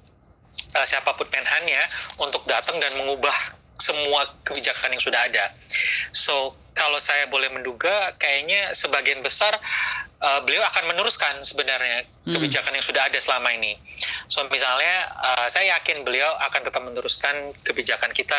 [0.76, 1.84] uh, siapa pun menhannya
[2.24, 3.36] untuk datang dan mengubah
[3.80, 5.52] semua kebijakan yang sudah ada.
[6.16, 9.56] So kalau saya boleh menduga, kayaknya sebagian besar
[10.20, 12.36] uh, beliau akan meneruskan sebenarnya hmm.
[12.36, 13.80] kebijakan yang sudah ada selama ini.
[14.28, 18.38] So misalnya, uh, saya yakin beliau akan tetap meneruskan kebijakan kita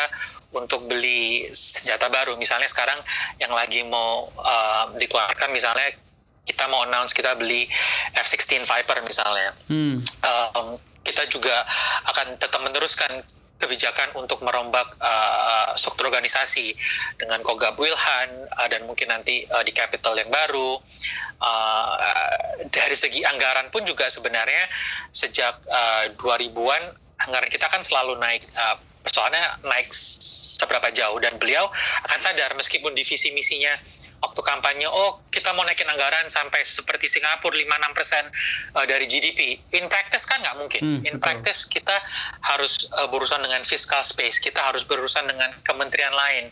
[0.53, 2.37] untuk beli senjata baru.
[2.37, 3.01] Misalnya sekarang
[3.41, 5.97] yang lagi mau uh, dikeluarkan, misalnya
[6.45, 7.65] kita mau announce kita beli
[8.15, 9.51] F-16 Viper misalnya.
[9.65, 10.05] Hmm.
[10.21, 11.65] Um, kita juga
[12.13, 13.25] akan tetap meneruskan
[13.57, 16.77] kebijakan untuk merombak uh, struktur organisasi
[17.17, 20.77] dengan Kogab Wilhan uh, dan mungkin nanti uh, di capital yang baru.
[21.37, 21.93] Uh,
[22.73, 24.65] dari segi anggaran pun juga sebenarnya
[25.13, 29.95] sejak uh, 2000-an anggaran kita kan selalu naik uh, persoalannya naik
[30.59, 31.71] seberapa jauh dan beliau
[32.03, 33.71] akan sadar meskipun divisi misinya
[34.17, 38.23] waktu kampanye, oh kita mau naikin anggaran sampai seperti Singapura 5-6 persen
[38.73, 39.61] uh, dari GDP.
[39.77, 40.81] In practice kan nggak mungkin.
[40.81, 41.21] Hmm, In betul.
[41.21, 41.93] practice kita
[42.41, 46.49] harus uh, berurusan dengan fiscal space, kita harus berurusan dengan kementerian lain,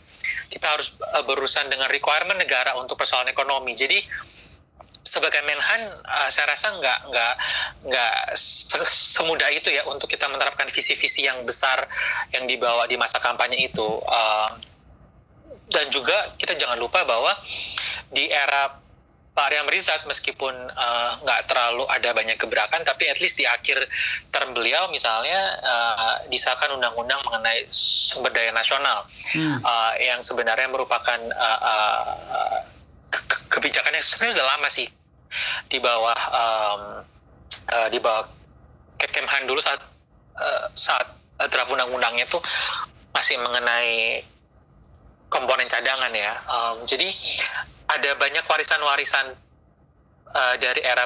[0.50, 3.74] kita harus uh, berurusan dengan requirement negara untuk persoalan ekonomi.
[3.74, 3.98] Jadi
[5.06, 7.34] sebagai Menhan, uh, saya rasa nggak nggak
[7.86, 11.86] nggak se- semudah itu ya untuk kita menerapkan visi-visi yang besar
[12.34, 13.86] yang dibawa di masa kampanye itu.
[14.02, 14.50] Uh,
[15.70, 17.30] dan juga kita jangan lupa bahwa
[18.10, 18.82] di era
[19.36, 23.84] Pak Riam Rizat meskipun uh, nggak terlalu ada banyak gebrakan, tapi at least di akhir
[24.32, 29.04] term beliau misalnya uh, disahkan undang-undang mengenai sumber daya nasional
[29.36, 29.60] Hmm.
[29.60, 32.04] uh, yang sebenarnya merupakan uh, uh,
[33.12, 34.88] ke- ke- kebijakan yang sebenarnya udah lama sih
[35.68, 36.80] di bawah um,
[37.72, 38.26] uh, di bawah
[38.96, 39.80] Kemhan dulu saat
[40.36, 41.04] uh, saat
[41.52, 42.40] draft undang-undangnya tuh
[43.12, 44.24] masih mengenai
[45.28, 46.32] komponen cadangan ya.
[46.48, 47.08] Um, jadi
[47.92, 49.36] ada banyak warisan-warisan
[50.32, 51.04] uh, dari era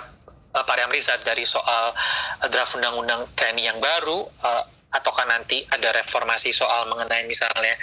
[0.55, 0.77] uh, Pak
[1.23, 1.95] dari soal
[2.51, 7.75] draft undang-undang TNI yang baru uh, ataukah nanti ada reformasi soal mengenai misalnya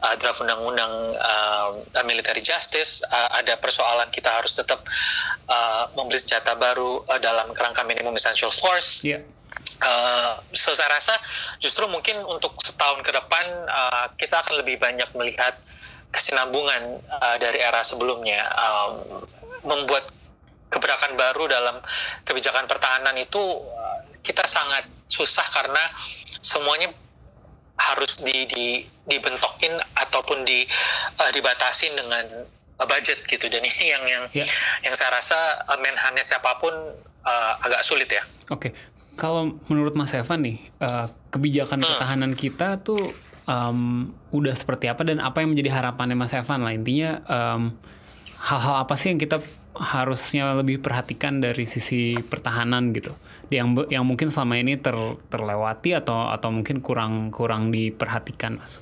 [0.00, 1.70] uh, draft undang-undang uh,
[2.08, 4.80] military justice uh, ada persoalan kita harus tetap
[5.52, 9.20] uh, membeli senjata baru uh, dalam kerangka minimum essential force Iya.
[9.76, 11.12] Uh, so saya rasa
[11.60, 15.52] justru mungkin untuk setahun ke depan uh, kita akan lebih banyak melihat
[16.16, 19.20] kesinambungan uh, dari era sebelumnya um,
[19.68, 20.08] membuat
[20.68, 21.76] gebrakan baru dalam
[22.22, 25.80] kebijakan pertahanan itu uh, kita sangat susah karena
[26.40, 26.90] semuanya
[27.76, 28.66] harus di, di
[29.04, 30.64] dibentokin ataupun di
[31.16, 32.24] uh, dibatasin dengan
[32.76, 34.46] uh, budget gitu dan ini yang yang Ya.
[34.82, 36.72] yang saya rasa uh, menhannya siapa pun
[37.22, 38.24] uh, agak sulit ya.
[38.50, 38.74] Oke,
[39.14, 41.88] kalau menurut Mas Evan nih, eh, kebijakan Hmm.
[41.88, 46.74] pertahanan kita tuh em, udah seperti apa dan apa yang menjadi harapannya Mas Evan lah
[46.74, 47.72] intinya em,
[48.36, 49.40] hal-hal apa sih yang kita
[49.78, 53.12] harusnya lebih perhatikan dari sisi pertahanan gitu,
[53.52, 54.96] yang yang mungkin selama ini ter,
[55.28, 58.80] terlewati atau atau mungkin kurang kurang diperhatikan Mas.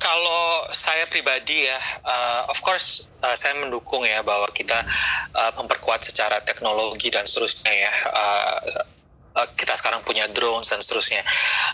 [0.00, 4.86] Kalau saya pribadi ya, uh, of course uh, saya mendukung ya bahwa kita
[5.36, 7.92] uh, memperkuat secara teknologi dan seterusnya ya.
[8.08, 8.99] Uh,
[9.36, 11.22] uh, kita sekarang punya drones dan seterusnya.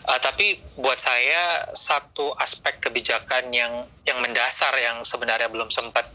[0.05, 6.09] Uh, tapi buat saya satu aspek kebijakan yang yang mendasar yang sebenarnya belum sempat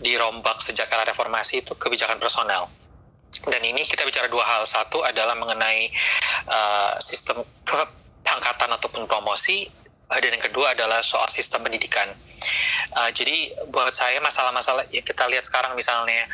[0.00, 2.68] dirombak sejak era reformasi itu kebijakan personal.
[3.46, 4.66] Dan ini kita bicara dua hal.
[4.66, 5.88] Satu adalah mengenai
[6.50, 7.46] uh, sistem
[8.26, 9.70] pangkatan ataupun promosi
[10.10, 12.10] dan yang kedua adalah soal sistem pendidikan.
[12.98, 16.26] Uh, jadi buat saya masalah-masalah yang kita lihat sekarang misalnya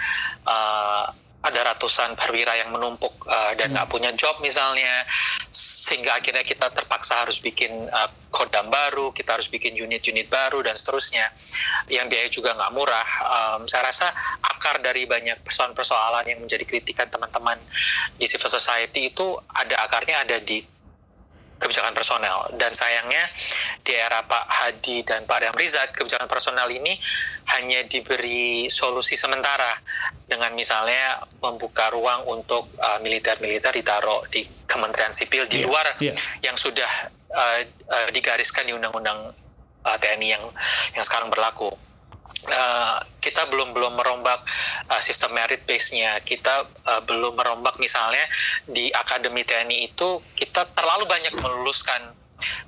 [0.49, 1.13] uh,
[1.47, 5.07] ada ratusan perwira yang menumpuk uh, dan nggak punya job misalnya,
[5.55, 10.75] sehingga akhirnya kita terpaksa harus bikin uh, kodam baru, kita harus bikin unit-unit baru dan
[10.75, 11.31] seterusnya,
[11.87, 13.09] yang biaya juga nggak murah.
[13.23, 14.11] Um, saya rasa
[14.43, 17.57] akar dari banyak persoalan-persoalan yang menjadi kritikan teman-teman
[18.19, 20.76] di civil society itu ada akarnya ada di
[21.57, 23.25] kebijakan personel dan sayangnya
[23.81, 26.93] di era Pak Hadi dan Pak Riam Rizat kebijakan personel ini
[27.57, 29.81] hanya diberi solusi sementara
[30.29, 36.13] dengan misalnya membuka ruang untuk uh, militer-militer ditaruh di Kementerian Sipil di Iya, luar iya.
[36.45, 36.91] yang sudah
[37.33, 39.33] uh, uh, digariskan di Undang-Undang
[39.87, 40.45] uh, TNI yang
[40.93, 41.73] yang sekarang berlaku.
[42.45, 44.45] Uh, kita belum belum merombak
[44.93, 46.21] uh, sistem merit base-nya.
[46.21, 48.23] Kita uh, belum merombak misalnya
[48.69, 52.13] di akademi TNI itu kita terlalu banyak meluluskan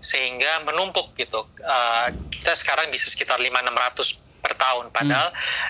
[0.00, 1.44] sehingga menumpuk gitu.
[1.60, 4.84] Uh, kita sekarang bisa sekitar 5-600 per tahun.
[4.90, 5.28] Padahal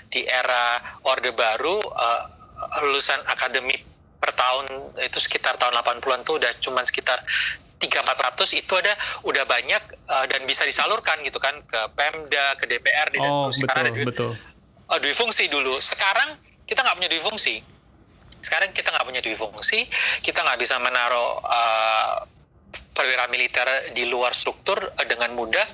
[0.08, 2.22] di era Orde Baru uh,
[2.86, 3.74] lulusan akademi
[4.18, 4.66] per tahun
[4.98, 7.22] itu sekitar tahun 80-an tuh udah cuman sekitar
[7.78, 13.22] 3-400 itu ada udah banyak uh, dan bisa disalurkan gitu kan ke Pemda, ke DPRD
[13.22, 13.50] dan Oh.
[13.54, 14.30] Karena ada betul dui- betul.
[14.90, 15.78] uh, fungsi dulu.
[15.78, 16.34] Sekarang
[16.66, 17.62] kita nggak punya dui fungsi.
[18.38, 19.86] Sekarang kita nggak punya dui fungsi,
[20.22, 22.22] kita nggak bisa menaruh uh,
[22.94, 25.66] perwira militer di luar struktur uh, dengan mudah,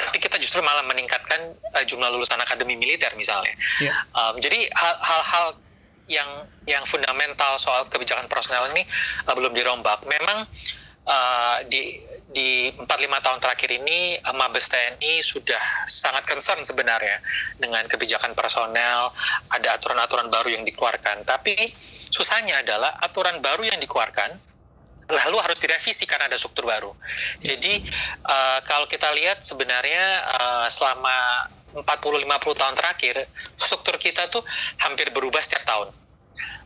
[0.00, 1.40] tapi kita justru malah meningkatkan
[1.76, 3.52] uh, jumlah lulusan akademi militer misalnya.
[3.84, 3.92] Iya.
[4.16, 5.46] Um, jadi hal- hal-hal
[6.08, 6.28] yang
[6.68, 8.84] yang fundamental soal kebijakan personel ini
[9.28, 10.04] uh, belum dirombak.
[10.04, 10.83] Memang uh,
[11.68, 12.00] di
[12.34, 12.90] di 4-5
[13.22, 17.22] tahun terakhir ini Mabes TNI sudah sangat concern sebenarnya
[17.62, 19.14] dengan kebijakan personel,
[19.54, 21.22] ada aturan-aturan baru yang dikeluarkan.
[21.22, 21.54] Tapi
[22.10, 24.34] susahnya adalah aturan baru yang dikeluarkan
[25.04, 26.90] lalu harus direvisi karena ada struktur baru.
[27.38, 27.86] Jadi
[28.24, 32.24] uh, kalau kita lihat sebenarnya uh, selama 40-50
[32.56, 33.14] tahun terakhir
[33.60, 34.42] struktur kita tuh
[34.80, 35.92] hampir berubah setiap tahun.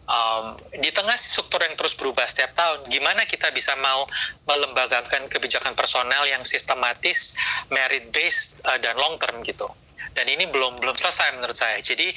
[0.09, 4.09] Um, di tengah struktur yang terus berubah setiap tahun, gimana kita bisa mau
[4.49, 7.37] melembagakan kebijakan personel yang sistematis,
[7.69, 9.69] merit based uh, dan long term gitu.
[10.17, 11.79] dan ini belum belum selesai menurut saya.
[11.79, 12.11] Jadi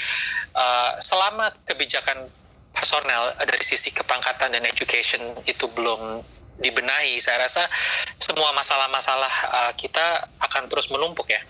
[0.57, 2.25] uh, selama kebijakan
[2.73, 6.25] personel dari sisi kepangkatan dan education itu belum
[6.57, 7.69] dibenahi, saya rasa
[8.17, 11.41] semua masalah-masalah uh, kita akan terus menumpuk ya.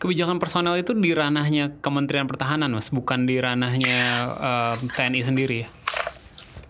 [0.00, 5.68] Kebijakan personel itu di ranahnya Kementerian Pertahanan, mas, bukan di ranahnya uh, TNI sendiri ya?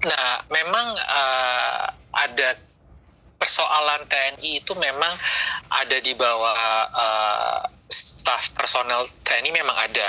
[0.00, 1.84] Nah, memang uh,
[2.16, 2.56] ada
[3.36, 5.12] persoalan TNI itu memang
[5.68, 6.56] ada di bawah
[6.92, 7.60] uh,
[7.90, 10.08] staf personel TNI memang ada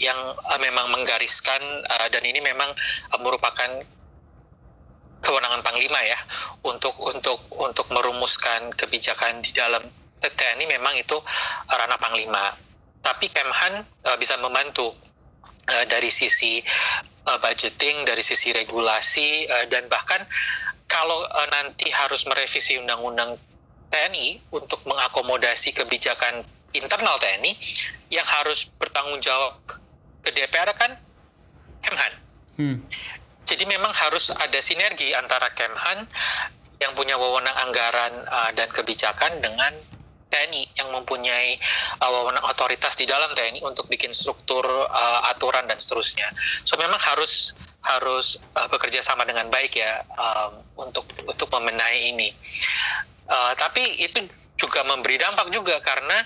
[0.00, 2.72] yang uh, memang menggariskan uh, dan ini memang
[3.12, 3.80] uh, merupakan
[5.20, 6.16] kewenangan panglima ya
[6.64, 9.84] untuk untuk untuk merumuskan kebijakan di dalam
[10.20, 11.16] TNI memang itu
[11.68, 12.56] ranah panglima.
[13.00, 14.92] Tapi Kemhan uh, bisa membantu
[15.68, 16.60] uh, dari sisi
[17.26, 20.22] uh, budgeting, dari sisi regulasi uh, dan bahkan
[20.86, 23.36] kalau uh, nanti harus merevisi undang-undang
[23.90, 27.52] TNI untuk mengakomodasi kebijakan internal TNI
[28.14, 29.58] yang harus bertanggung jawab
[30.22, 30.94] ke DPR kan
[31.80, 32.12] Kemhan.
[32.60, 32.76] Hmm.
[33.48, 36.06] Jadi memang harus ada sinergi antara Kemhan
[36.80, 39.74] yang punya wewenang anggaran uh, dan kebijakan dengan
[40.30, 41.58] TNI yang mempunyai
[41.98, 46.30] uh, wewenang otoritas di dalam TNI untuk bikin struktur uh, aturan dan seterusnya.
[46.62, 52.30] So memang harus harus uh, bekerja sama dengan baik ya um, untuk untuk membenahi ini.
[53.26, 54.22] Uh, tapi itu
[54.54, 56.18] juga memberi dampak juga karena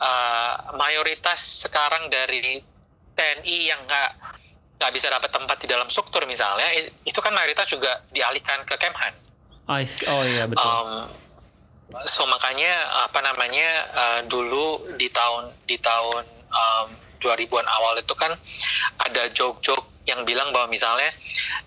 [0.00, 2.62] uh, mayoritas sekarang dari
[3.12, 4.10] TNI yang nggak
[4.80, 6.66] nggak bisa dapat tempat di dalam struktur misalnya
[7.06, 9.14] itu kan mayoritas juga dialihkan ke Kemhan.
[10.10, 10.64] Oh iya betul.
[10.64, 11.21] Um,
[12.08, 12.72] so makanya
[13.04, 16.86] apa namanya uh, dulu di tahun di tahun um,
[17.22, 18.34] 2000-an awal itu kan
[18.98, 21.06] ada joke-joke yang bilang bahwa misalnya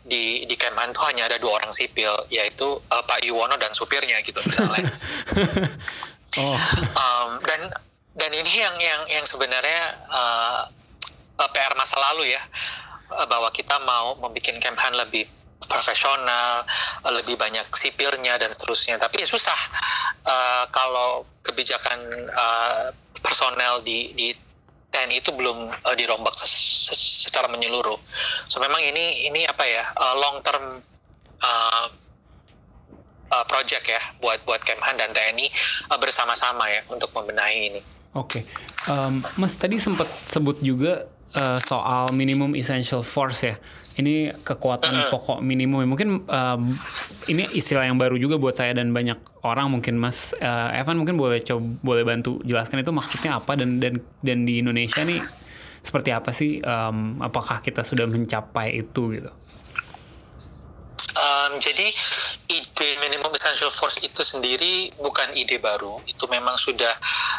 [0.04, 4.20] di di Kemhan itu hanya ada dua orang sipil yaitu uh, Pak Yuwono dan supirnya
[4.28, 4.92] gitu misalnya.
[6.44, 6.60] oh.
[7.00, 7.72] Um, dan
[8.20, 10.68] dan ini yang yang yang sebenarnya uh,
[11.40, 12.44] uh, PR masa lalu ya
[13.06, 15.30] bahwa kita mau membuat Kemhan lebih
[15.64, 16.68] profesional,
[17.08, 19.00] lebih banyak sipilnya dan seterusnya.
[19.00, 19.60] Tapi susah
[20.28, 22.92] uh, kalau kebijakan uh,
[23.24, 24.28] personel di, di
[24.96, 28.00] TNI itu belum uh, dirombak secara menyeluruh.
[28.48, 30.80] So memang ini ini apa ya uh, long term
[31.44, 31.86] uh,
[33.32, 35.52] uh, project ya buat buat Kemhan dan TNI
[35.92, 37.82] uh, bersama-sama ya untuk membenahi ini.
[38.16, 38.44] Oke, okay.
[38.88, 41.04] um, Mas tadi sempat sebut juga
[41.36, 43.56] uh, soal minimum essential force ya
[43.96, 45.88] ini kekuatan pokok minimum.
[45.88, 46.62] Mungkin um,
[47.32, 50.36] ini istilah yang baru juga buat saya dan banyak orang mungkin Mas.
[50.36, 54.60] Uh, Evan mungkin boleh coba boleh bantu jelaskan itu maksudnya apa dan dan dan di
[54.60, 55.24] Indonesia nih
[55.86, 59.32] seperti apa sih um, apakah kita sudah mencapai itu gitu?
[61.16, 61.96] Um, jadi
[62.52, 66.92] ide minimum essential force itu sendiri bukan ide baru, itu memang sudah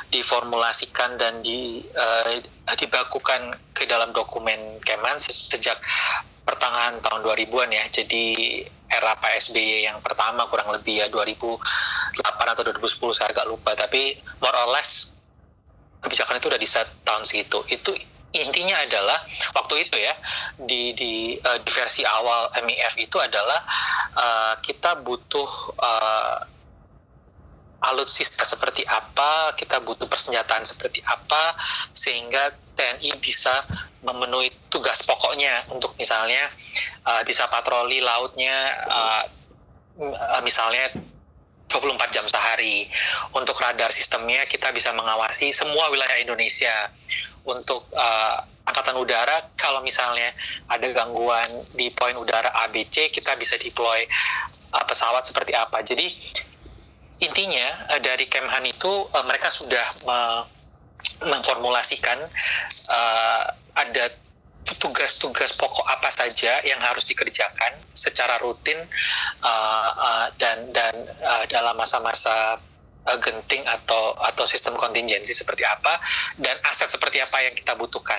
[0.09, 2.41] diformulasikan dan di, uh,
[2.73, 5.77] dibakukan ke dalam dokumen Kemen sejak
[6.47, 7.85] pertengahan tahun 2000-an ya.
[7.91, 8.25] Jadi
[8.87, 14.15] era Pak SBY yang pertama kurang lebih ya 2008 atau 2010 saya agak lupa, tapi
[14.39, 15.11] more or less
[16.07, 17.67] kebijakan itu udah di set tahun segitu.
[17.67, 17.91] Itu
[18.31, 19.19] intinya adalah
[19.59, 20.15] waktu itu ya
[20.61, 23.61] di di, uh, di versi awal MIF itu adalah
[24.15, 26.39] uh, kita butuh uh,
[27.93, 31.55] alutsista seperti apa, kita butuh persenjataan seperti apa
[31.93, 33.65] sehingga TNI bisa
[34.05, 36.47] memenuhi tugas pokoknya untuk misalnya
[37.09, 39.25] uh, bisa patroli lautnya uh,
[40.45, 40.93] misalnya
[41.67, 42.87] 24 jam sehari.
[43.35, 46.91] Untuk radar sistemnya kita bisa mengawasi semua wilayah Indonesia.
[47.47, 50.35] Untuk uh, angkatan udara kalau misalnya
[50.67, 51.47] ada gangguan
[51.79, 54.07] di poin udara ABC kita bisa deploy
[54.75, 55.83] uh, pesawat seperti apa.
[55.83, 56.11] Jadi
[57.23, 60.21] intinya uh, dari Kemhan itu uh, mereka sudah me
[61.17, 62.19] memformulasikan
[62.93, 63.43] uh,
[63.79, 64.05] ada
[64.75, 68.77] tugas-tugas pokok apa saja yang harus dikerjakan secara rutin
[69.47, 72.59] uh, uh, dan dan uh, dalam masa-masa
[73.07, 76.03] uh, genting atau atau sistem kontingensi seperti apa
[76.43, 78.19] dan aset seperti apa yang kita butuhkan.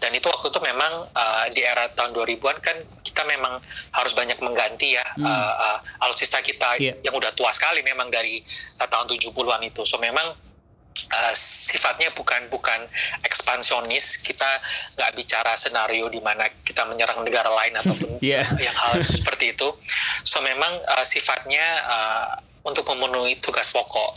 [0.00, 3.60] Dan itu waktu itu memang uh, di era tahun 2000-an kan kita memang
[3.92, 5.24] harus banyak mengganti ya hmm.
[5.26, 6.96] uh, uh, alutsista kita yeah.
[7.02, 8.40] yang udah tua sekali memang dari
[8.80, 9.82] uh, tahun 70-an itu.
[9.84, 10.36] So memang
[11.14, 12.84] uh, sifatnya bukan bukan
[13.22, 14.50] ekspansionis kita
[14.98, 18.44] nggak bicara senario di mana kita menyerang negara lain ataupun yeah.
[18.58, 19.68] yang hal seperti itu
[20.26, 22.30] so memang uh, sifatnya uh,
[22.68, 24.12] untuk memenuhi tugas pokok.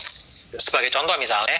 [0.59, 1.55] Sebagai contoh misalnya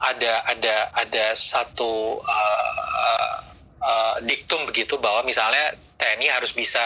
[0.00, 3.36] ada ada ada satu uh,
[3.84, 6.80] uh, diktum begitu bahwa misalnya TNI harus bisa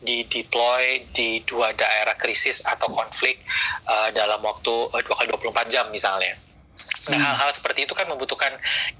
[0.00, 3.38] di deploy di dua daerah krisis atau konflik
[3.86, 6.34] uh, dalam waktu 2 kali 24 jam misalnya
[7.12, 8.52] Nah, hal-hal seperti itu kan membutuhkan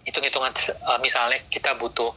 [0.08, 0.54] hitung-hitungan
[0.88, 2.08] uh, misalnya kita butuh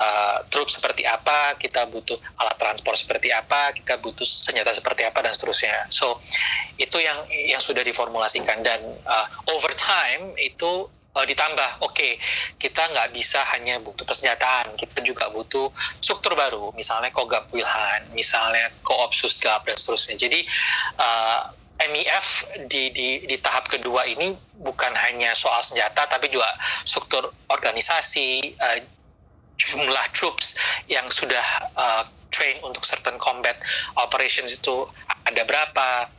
[0.00, 5.22] uh, truk seperti apa, kita butuh alat transport seperti apa, kita butuh senjata seperti apa
[5.22, 5.86] dan seterusnya.
[5.92, 6.18] So,
[6.80, 12.18] itu yang yang sudah diformulasikan dan uh, over time itu uh, ditambah, oke, okay,
[12.58, 15.70] kita nggak bisa hanya butuh persenjataan, kita juga butuh
[16.02, 20.18] struktur baru, misalnya Kogab Wilhan, misalnya Koopsus Gab dan seterusnya.
[20.18, 20.42] Jadi
[20.98, 22.26] uh, MEF
[22.70, 24.32] di, di, di tahap kedua ini
[24.62, 26.46] bukan hanya soal senjata, tapi juga
[26.86, 28.78] struktur organisasi, uh,
[29.58, 33.54] jumlah troops yang sudah uh, train untuk certain combat
[33.98, 34.86] operations itu
[35.26, 36.10] ada berapa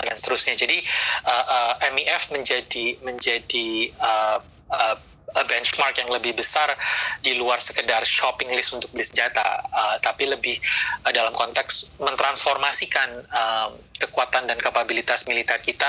[0.00, 0.56] dan seterusnya.
[0.56, 0.80] Jadi
[1.28, 4.38] uh, uh, MEF menjadi menjadi uh,
[4.72, 4.96] uh,
[5.32, 6.68] benchmark yang lebih besar
[7.24, 10.60] di luar sekedar shopping list untuk beli senjata, uh, tapi lebih
[11.04, 13.68] uh, dalam konteks mentransformasikan uh,
[14.02, 15.88] kekuatan dan kapabilitas militer kita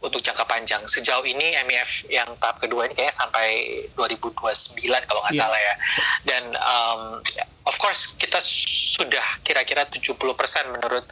[0.00, 0.80] untuk jangka panjang.
[0.86, 3.46] Sejauh ini MEF yang tahap kedua ini kayaknya sampai
[3.98, 5.42] 2029 kalau nggak yeah.
[5.42, 5.74] salah ya.
[6.22, 7.02] Dan um,
[7.66, 10.16] of course kita sudah kira-kira 70%
[10.70, 11.04] menurut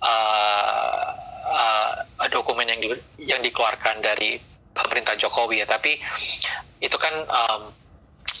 [0.00, 1.08] uh,
[1.50, 2.88] uh, dokumen yang di,
[3.20, 5.98] yang dikeluarkan dari pemerintah Jokowi ya tapi
[6.80, 7.62] itu kan um,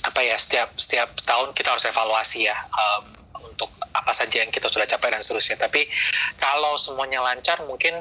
[0.06, 3.04] apa ya setiap setiap tahun kita harus evaluasi ya um,
[3.50, 5.90] untuk apa saja yang kita sudah capai dan seterusnya tapi
[6.38, 8.00] kalau semuanya lancar mungkin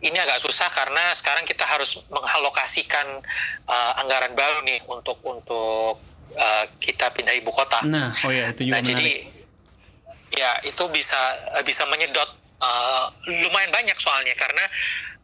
[0.00, 3.20] ini agak susah karena sekarang kita harus mengalokasikan
[3.68, 6.00] uh, anggaran baru nih untuk untuk
[6.40, 7.84] uh, kita pindah ibu kota.
[7.84, 8.80] Nah, oh ya itu juga.
[8.80, 9.28] Nah, jadi
[10.32, 11.20] ya itu bisa
[11.68, 12.32] bisa menyedot
[12.64, 14.64] uh, lumayan banyak soalnya karena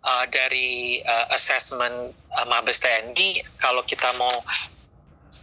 [0.06, 4.32] uh, dari uh, assessment uh, Mabes TNI kalau kita mau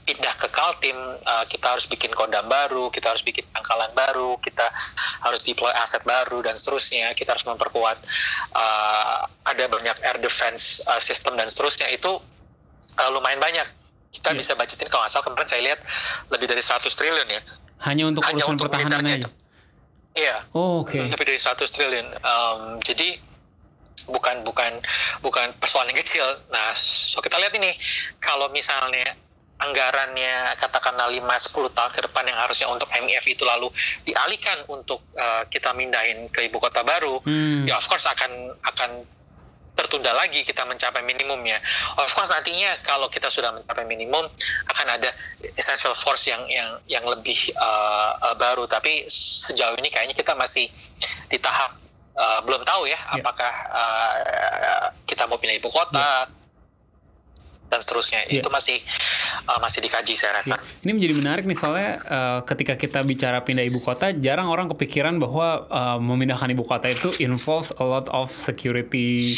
[0.03, 4.67] pindah ke Kaltim, uh, kita harus bikin kodam baru, kita harus bikin pangkalan baru, kita
[5.23, 7.15] harus deploy aset baru dan seterusnya.
[7.15, 7.97] Kita harus memperkuat
[8.55, 12.19] uh, ada banyak air defense uh, system dan seterusnya itu
[12.99, 13.67] uh, lumayan banyak.
[14.13, 14.39] Kita yeah.
[14.39, 15.79] bisa budgetin kalau asal kemarin saya lihat
[16.29, 17.41] lebih dari 100 triliun ya.
[17.83, 19.29] Hanya untuk Hanya urusan untuk pertahanan aja.
[20.13, 20.45] Iya.
[20.53, 20.93] Oh, oke.
[20.93, 21.09] Okay.
[21.09, 22.07] Lebih dari 100 triliun.
[22.21, 23.17] Um, jadi
[24.07, 24.71] bukan bukan
[25.23, 26.25] bukan persoalan yang kecil.
[26.51, 27.71] Nah, so kita lihat ini
[28.19, 29.15] kalau misalnya
[29.63, 33.71] anggarannya katakanlah 5-10 tahun ke depan yang harusnya untuk MEF itu lalu
[34.03, 37.69] dialihkan untuk uh, kita mindahin ke ibu kota baru, hmm.
[37.69, 39.07] ya of course akan akan
[39.73, 41.57] tertunda lagi kita mencapai minimumnya.
[41.97, 44.29] Of course nantinya kalau kita sudah mencapai minimum
[44.69, 45.09] akan ada
[45.57, 48.69] essential force yang yang yang lebih uh, uh, baru.
[48.69, 50.69] Tapi sejauh ini kayaknya kita masih
[51.29, 51.82] di tahap
[52.17, 53.19] uh, belum tahu ya yeah.
[53.19, 54.13] apakah uh,
[55.05, 56.42] kita mau pindah ibu kota yeah.
[57.73, 58.45] Dan seterusnya yeah.
[58.45, 58.77] itu masih
[59.49, 60.61] uh, masih dikaji saya rasa.
[60.61, 60.85] Yeah.
[60.85, 65.17] Ini menjadi menarik nih soalnya uh, ketika kita bicara pindah ibu kota jarang orang kepikiran
[65.17, 69.33] bahwa uh, memindahkan ibu kota itu involves a lot of security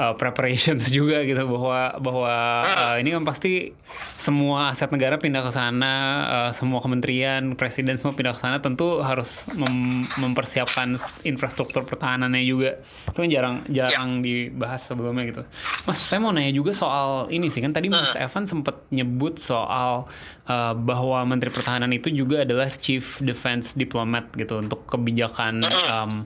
[0.00, 3.76] uh, preparations juga gitu bahwa bahwa uh, ini kan pasti
[4.18, 5.94] semua aset negara pindah ke sana,
[6.26, 12.80] uh, semua kementerian, presiden semua pindah ke sana tentu harus mem mempersiapkan infrastruktur pertahanannya juga.
[13.10, 14.22] Itu kan jarang jarang ya.
[14.22, 15.42] dibahas sebelumnya gitu.
[15.86, 20.06] Mas, saya mau nanya juga soal ini sih kan tadi Mas Evan sempat nyebut soal
[20.46, 26.24] uh, bahwa Menteri Pertahanan itu juga adalah Chief Defense Diplomat gitu untuk kebijakan um,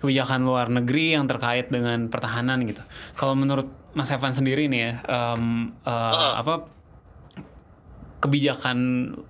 [0.00, 2.80] kebijakan luar negeri yang terkait dengan pertahanan gitu.
[3.14, 6.72] Kalau menurut Mas Evan sendiri nih ya, um, uh, apa
[8.16, 8.78] kebijakan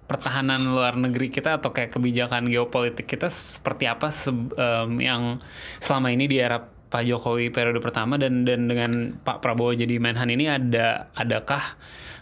[0.07, 5.37] pertahanan luar negeri kita atau kayak kebijakan geopolitik kita seperti apa um, yang
[5.83, 10.31] selama ini di era Pak Jokowi periode pertama dan dan dengan Pak Prabowo jadi Menhan
[10.31, 11.75] ini ada adakah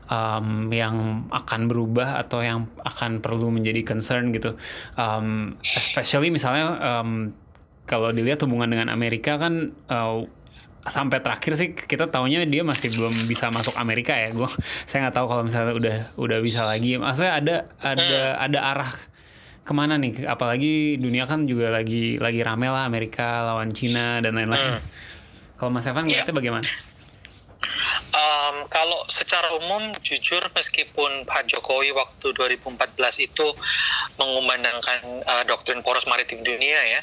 [0.08, 4.56] um, yang akan berubah atau yang akan perlu menjadi concern gitu,
[4.96, 7.32] um, especially misalnya um,
[7.84, 10.24] kalau dilihat hubungan dengan Amerika kan uh,
[10.84, 14.28] sampai terakhir sih kita taunya dia masih belum bisa masuk Amerika ya.
[14.32, 14.48] Gue
[14.88, 16.96] saya nggak tahu kalau misalnya udah udah bisa lagi.
[16.96, 18.92] Maksudnya ada ada ada arah
[19.64, 24.36] ke mana nih apalagi dunia kan juga lagi lagi rame lah Amerika lawan Cina dan
[24.36, 24.82] lain-lain hmm.
[25.56, 26.38] kalau Mas Evan ngeliatnya yeah.
[26.38, 26.68] bagaimana?
[28.14, 32.94] Um, kalau secara umum jujur meskipun Pak Jokowi waktu 2014
[33.26, 33.46] itu
[34.20, 37.00] mengumandangkan uh, doktrin poros maritim dunia ya,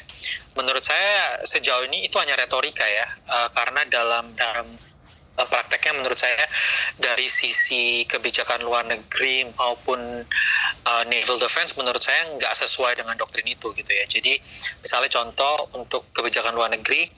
[0.56, 4.72] menurut saya sejauh ini itu hanya retorika ya, uh, karena dalam dalam
[5.36, 6.44] prakteknya menurut saya
[7.00, 10.00] dari sisi kebijakan luar negeri maupun
[10.86, 14.04] uh, naval defense menurut saya nggak sesuai dengan doktrin itu gitu ya.
[14.04, 14.36] Jadi
[14.84, 17.08] misalnya contoh untuk kebijakan luar negeri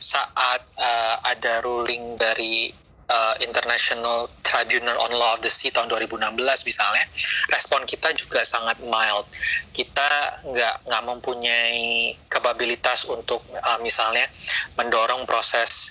[0.00, 2.72] saat uh, ada ruling dari
[3.10, 7.04] uh, International Tribunal on Law of the Sea tahun 2016 misalnya,
[7.50, 9.26] respon kita juga sangat mild.
[9.74, 14.30] Kita nggak nggak mempunyai kapabilitas untuk uh, misalnya
[14.78, 15.90] mendorong proses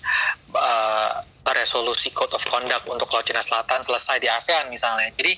[0.55, 5.09] uh, resolusi Code of Conduct untuk Laut Cina Selatan selesai di ASEAN misalnya.
[5.17, 5.33] Jadi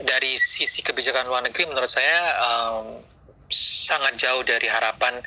[0.00, 3.02] dari sisi kebijakan luar negeri menurut saya um,
[3.50, 5.18] sangat jauh dari harapan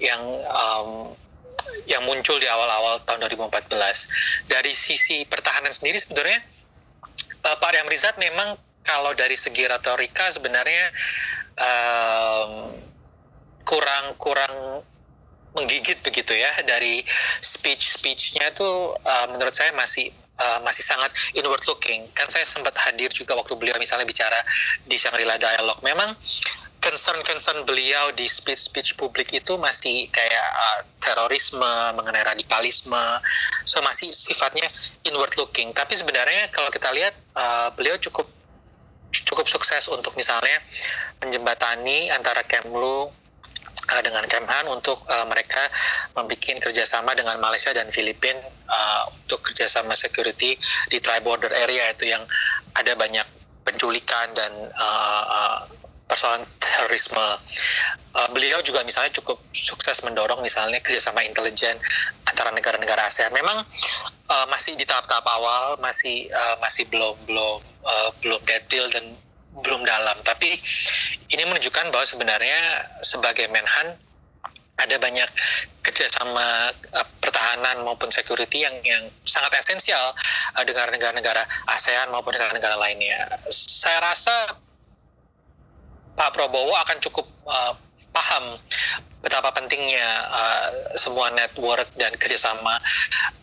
[0.00, 1.12] yang um,
[1.86, 4.48] yang muncul di awal-awal tahun 2014.
[4.50, 6.38] Dari sisi pertahanan sendiri sebenarnya
[7.46, 10.84] uh, Pak Riam Rizat memang kalau dari segi retorika sebenarnya
[11.58, 12.70] um,
[13.66, 14.54] kurang kurang
[15.56, 17.00] menggigit begitu ya dari
[17.40, 22.06] speech-speechnya tuh uh, menurut saya masih uh, masih sangat inward looking.
[22.12, 24.36] Kan saya sempat hadir juga waktu beliau misalnya bicara
[24.84, 25.80] di Shangri-La Dialogue.
[25.80, 26.12] Memang
[26.86, 31.66] concern-concern beliau di speech-speech publik itu masih kayak uh, terorisme,
[31.98, 33.02] mengenai radikalisme,
[33.66, 34.70] so masih sifatnya
[35.02, 35.74] inward looking.
[35.74, 38.30] Tapi sebenarnya kalau kita lihat uh, beliau cukup
[39.10, 40.62] cukup sukses untuk misalnya
[41.18, 43.10] menjembatani antara Kemlu
[43.90, 45.66] uh, dengan Kemhan untuk uh, mereka
[46.14, 48.38] membuat kerjasama dengan Malaysia dan Filipina
[48.70, 50.54] uh, untuk kerjasama security
[50.86, 52.22] di tri border area itu yang
[52.78, 53.26] ada banyak
[53.66, 55.58] penculikan dan uh, uh,
[56.06, 57.26] persoalan terorisme.
[58.16, 61.76] Uh, beliau juga misalnya cukup sukses mendorong misalnya kerjasama intelijen
[62.24, 63.34] antara negara-negara ASEAN.
[63.34, 63.60] Memang
[64.30, 69.04] uh, masih di tahap-tahap awal, masih uh, masih belum belum uh, belum detail dan
[69.60, 70.16] belum dalam.
[70.24, 70.56] Tapi
[71.32, 74.00] ini menunjukkan bahwa sebenarnya sebagai Menhan
[74.76, 75.28] ada banyak
[75.80, 80.12] kerjasama uh, pertahanan maupun security yang yang sangat esensial
[80.56, 83.40] uh, dengan negara-negara ASEAN maupun negara-negara lainnya.
[83.52, 84.56] Saya rasa
[86.16, 87.76] Pak Prabowo akan cukup uh,
[88.16, 88.56] paham
[89.20, 92.80] betapa pentingnya uh, semua network dan kerjasama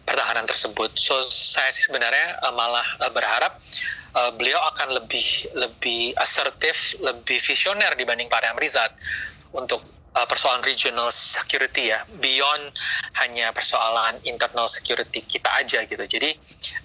[0.01, 0.89] pertahanan tersebut.
[0.97, 3.61] So saya sih sebenarnya uh, malah uh, berharap
[4.17, 8.89] uh, beliau akan lebih lebih asertif, lebih visioner dibanding Pak Riam Rizat
[9.53, 9.85] untuk
[10.17, 12.73] uh, persoalan regional security ya, beyond
[13.21, 16.01] hanya persoalan internal security kita aja gitu.
[16.01, 16.33] Jadi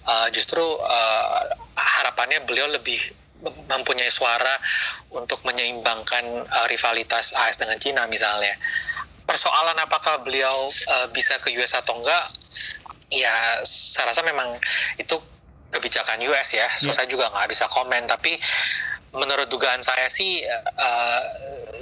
[0.05, 1.41] uh, justru uh,
[1.73, 2.99] harapannya beliau lebih
[3.43, 4.51] mempunyai suara
[5.15, 8.55] untuk menyeimbangkan uh, rivalitas AS dengan Cina misalnya.
[9.23, 10.51] Persoalan apakah beliau
[10.89, 12.33] uh, bisa ke US atau enggak,
[13.13, 14.57] ya saya rasa memang
[14.97, 15.15] itu
[15.69, 16.67] kebijakan US ya.
[16.75, 16.95] So yeah.
[16.97, 18.35] saya juga nggak bisa komen, tapi
[19.13, 20.43] menurut dugaan saya sih
[20.77, 21.21] uh,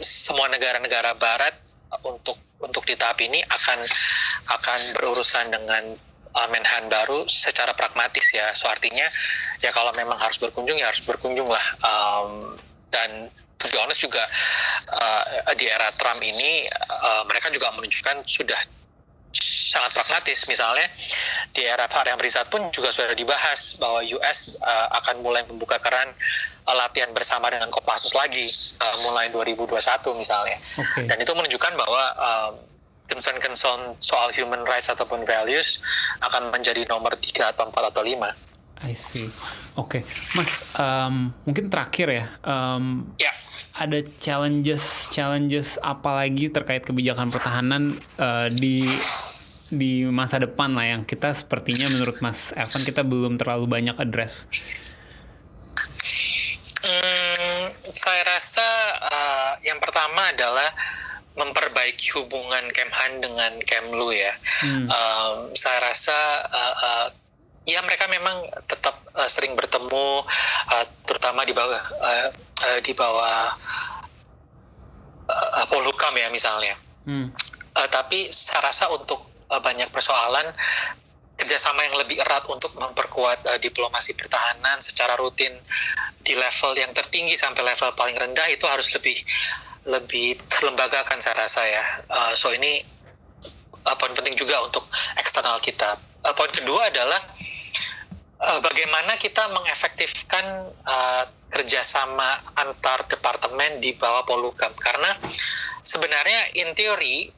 [0.03, 1.55] semua negara-negara Barat
[2.03, 3.79] untuk untuk di tahap ini akan
[4.49, 5.83] akan berurusan dengan
[6.37, 8.53] uh, Menhan baru secara pragmatis ya.
[8.53, 9.09] So artinya
[9.59, 11.65] ya kalau memang harus berkunjung ya harus berkunjung lah.
[11.81, 12.55] Um,
[12.93, 14.21] dan to be honest juga
[14.93, 18.59] uh, di era Trump ini uh, mereka juga menunjukkan sudah
[19.67, 20.47] sangat pragmatis.
[20.47, 20.87] Misalnya
[21.51, 25.77] di era Pak Riam Rizat pun juga sudah dibahas bahwa US uh, akan mulai membuka
[25.81, 26.09] keran
[26.65, 28.47] uh, latihan bersama dengan Kopassus lagi
[28.79, 29.77] uh, mulai 2021
[30.17, 30.57] misalnya.
[30.77, 31.05] Okay.
[31.05, 32.53] Dan itu menunjukkan bahwa um,
[33.07, 35.79] concern-concern soal human rights ataupun values
[36.23, 38.31] akan menjadi nomor tiga atau empat atau lima.
[38.83, 39.31] I see.
[39.77, 40.37] Oke, okay.
[40.37, 42.25] Mas, um, mungkin terakhir ya.
[42.45, 43.33] Um, ya.
[43.77, 48.85] Ada challenges, challenges apa lagi terkait kebijakan pertahanan uh, di
[49.67, 54.47] di masa depan lah yang kita sepertinya menurut Mas Evan kita belum terlalu banyak address.
[56.87, 58.67] Hmm, saya rasa
[59.03, 60.71] uh, yang pertama adalah
[61.37, 64.33] memperbaiki hubungan Kemhan dengan Kemlu ya.
[64.65, 64.89] Hmm.
[64.89, 66.17] Um, saya rasa
[66.49, 67.07] uh, uh,
[67.69, 70.25] ya mereka memang tetap uh, sering bertemu,
[70.73, 73.53] uh, terutama di bawah uh, uh, di bawah
[75.29, 76.73] uh, Polhukam ya misalnya.
[77.05, 77.29] Hmm.
[77.77, 79.21] Uh, tapi saya rasa untuk
[79.53, 80.49] uh, banyak persoalan
[81.37, 85.53] kerjasama yang lebih erat untuk memperkuat uh, diplomasi pertahanan secara rutin
[86.25, 89.21] di level yang tertinggi sampai level paling rendah itu harus lebih
[89.87, 91.85] lebih terlembagakan saya rasa ya.
[92.11, 92.83] Uh, so ini
[93.87, 94.83] uh, poin penting juga untuk
[95.15, 95.95] eksternal kita.
[96.21, 97.23] Uh, poin kedua adalah
[98.43, 104.75] uh, bagaimana kita mengefektifkan uh, kerjasama antar departemen di bawah Polhukam.
[104.75, 105.15] Karena
[105.87, 107.31] sebenarnya in teori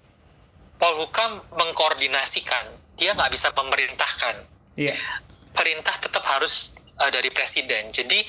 [0.80, 4.36] Polhukam mengkoordinasikan, dia nggak bisa memerintahkan.
[4.74, 4.98] Yeah.
[5.54, 7.94] Perintah tetap harus uh, dari presiden.
[7.94, 8.26] Jadi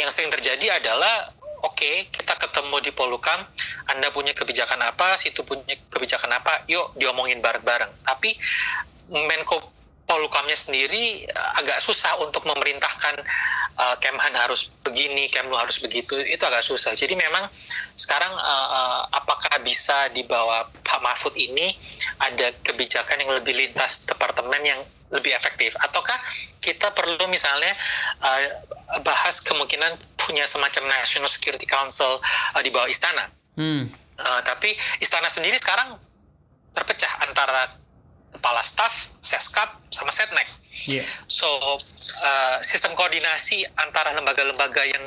[0.00, 1.28] yang sering terjadi adalah
[1.62, 3.40] oke okay, kita ketemu di Polukam.
[3.88, 5.16] Anda punya kebijakan apa?
[5.16, 6.66] Situ punya kebijakan apa?
[6.68, 8.06] Yuk diomongin bareng-bareng.
[8.06, 8.34] Tapi
[9.10, 13.22] Menko Polukamnya sendiri eh, agak susah untuk memerintahkan
[13.78, 16.92] uh, Kemhan harus begini, Kemlu harus begitu, itu agak susah.
[16.92, 17.46] Jadi memang
[17.96, 21.72] sekarang uh, apakah bisa di bawah Pak Mahfud ini?
[22.18, 24.80] Ada kebijakan yang lebih lintas departemen yang
[25.12, 26.16] lebih efektif ataukah
[26.64, 27.70] kita perlu misalnya
[28.24, 28.40] uh,
[29.04, 32.16] bahas kemungkinan punya semacam National Security Council
[32.56, 33.88] uh, di bawah istana Hmm.
[34.16, 35.96] Uh, tapi istana sendiri sekarang
[36.72, 37.76] terpecah antara
[38.32, 40.48] kepala staf, seskap, sama setnek.
[40.88, 41.04] Iya.
[41.28, 45.04] So uh, sistem koordinasi antara lembaga-lembaga yang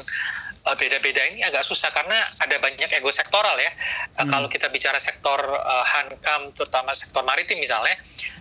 [0.70, 3.72] uh, beda-beda ini agak susah karena ada banyak ego sektoral ya.
[4.14, 4.32] Uh, Hmm.
[4.32, 7.98] Kalau kita bicara sektor uh, hankam, terutama sektor maritim misalnya,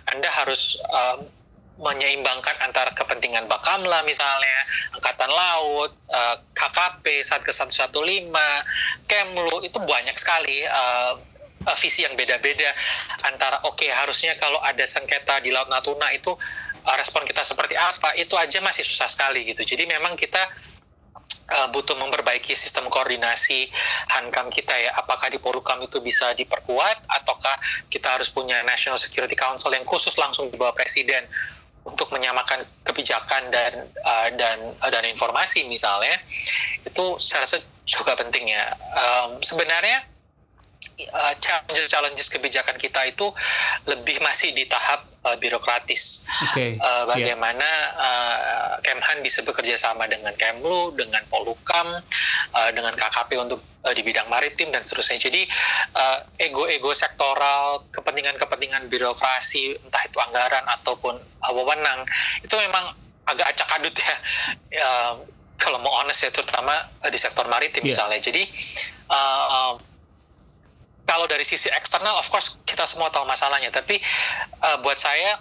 [0.08, 1.28] Anda harus um,
[1.74, 4.58] menyeimbangkan antara kepentingan Bakamla misalnya,
[4.94, 8.30] Angkatan Laut, uh, KKP, Satgas 115,
[9.10, 11.18] Kemlu itu banyak sekali uh,
[11.80, 12.68] visi yang beda-beda
[13.24, 16.36] antara oke harusnya kalau ada sengketa di Laut Natuna itu
[16.84, 19.64] uh, respon kita seperti apa itu aja masih susah sekali gitu.
[19.64, 20.44] Jadi memang kita
[21.50, 23.68] uh, butuh memperbaiki sistem koordinasi
[24.12, 24.92] hankam kita ya.
[25.00, 27.56] Apakah di Polhukam itu bisa diperkuat ataukah
[27.88, 31.24] kita harus punya National Security Council yang khusus langsung di bawah presiden
[31.84, 33.72] untuk menyamakan kebijakan dan
[34.04, 36.16] uh, dan uh, dan informasi misalnya
[36.84, 38.72] itu saya rasa juga penting ya.
[38.96, 40.13] Um, sebenarnya
[41.10, 43.30] uh, challenges-challenges kebijakan kita itu
[43.84, 46.24] lebih masih di tahap uh, birokratis.
[46.50, 46.78] Oke.
[46.78, 47.34] Uh, Iya.
[47.34, 52.00] bagaimana uh, Kemhan bisa bekerja sama dengan Kemlu, dengan Polhukam,
[52.52, 55.20] uh, dengan KKP untuk uh, di bidang maritim dan seterusnya.
[55.20, 55.42] Jadi
[55.94, 62.02] uh, ego-ego sektoral, kepentingan-kepentingan birokrasi, entah itu anggaran ataupun uh, wewenang,
[62.40, 64.14] itu memang agak acak adut ya.
[64.74, 65.22] Uh,
[65.54, 67.94] kalau mau honest ya, terutama uh, di sektor maritim Iya.
[67.94, 68.18] misalnya.
[68.18, 68.42] Jadi
[69.06, 69.72] uh, uh,
[71.04, 73.68] kalau dari sisi eksternal, of course kita semua tahu masalahnya.
[73.70, 74.00] Tapi
[74.60, 75.40] uh, buat saya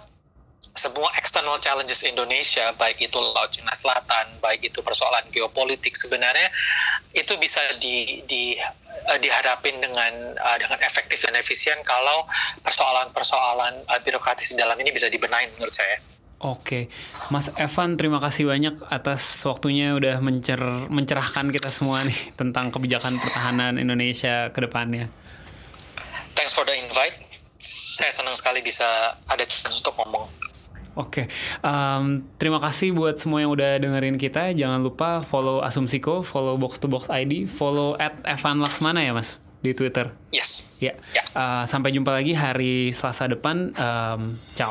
[0.72, 6.48] semua external challenges Indonesia, baik itu Laut Cina Selatan, baik itu persoalan geopolitik, sebenarnya
[7.12, 8.56] itu bisa di, di
[9.08, 12.24] uh, dihadapin dengan uh, dengan efektif dan efisien kalau
[12.64, 16.00] persoalan-persoalan uh, birokratis di dalam ini bisa dibenahi menurut saya.
[16.44, 16.92] Oke,
[17.32, 20.60] Mas Evan, terima kasih banyak atas waktunya udah mencer
[20.92, 25.08] mencerahkan kita semua nih tentang kebijakan pertahanan Indonesia ke depannya.
[26.34, 27.14] Thanks for the invite.
[27.62, 28.84] Saya senang sekali bisa
[29.24, 30.28] ada chance untuk ngomong.
[30.94, 31.26] Oke,
[31.58, 32.04] em,
[32.38, 34.54] terima kasih buat semua yang udah dengerin kita.
[34.54, 39.42] Jangan lupa follow Asumsiko, follow Box to Box ID, follow at Evan Laksmana ya mas
[39.58, 40.14] di Twitter.
[40.30, 40.62] Yes.
[40.78, 41.26] Ya, Ya.
[41.34, 43.74] Eh, sampai jumpa lagi hari Selasa depan.
[43.74, 44.70] Em, ciao.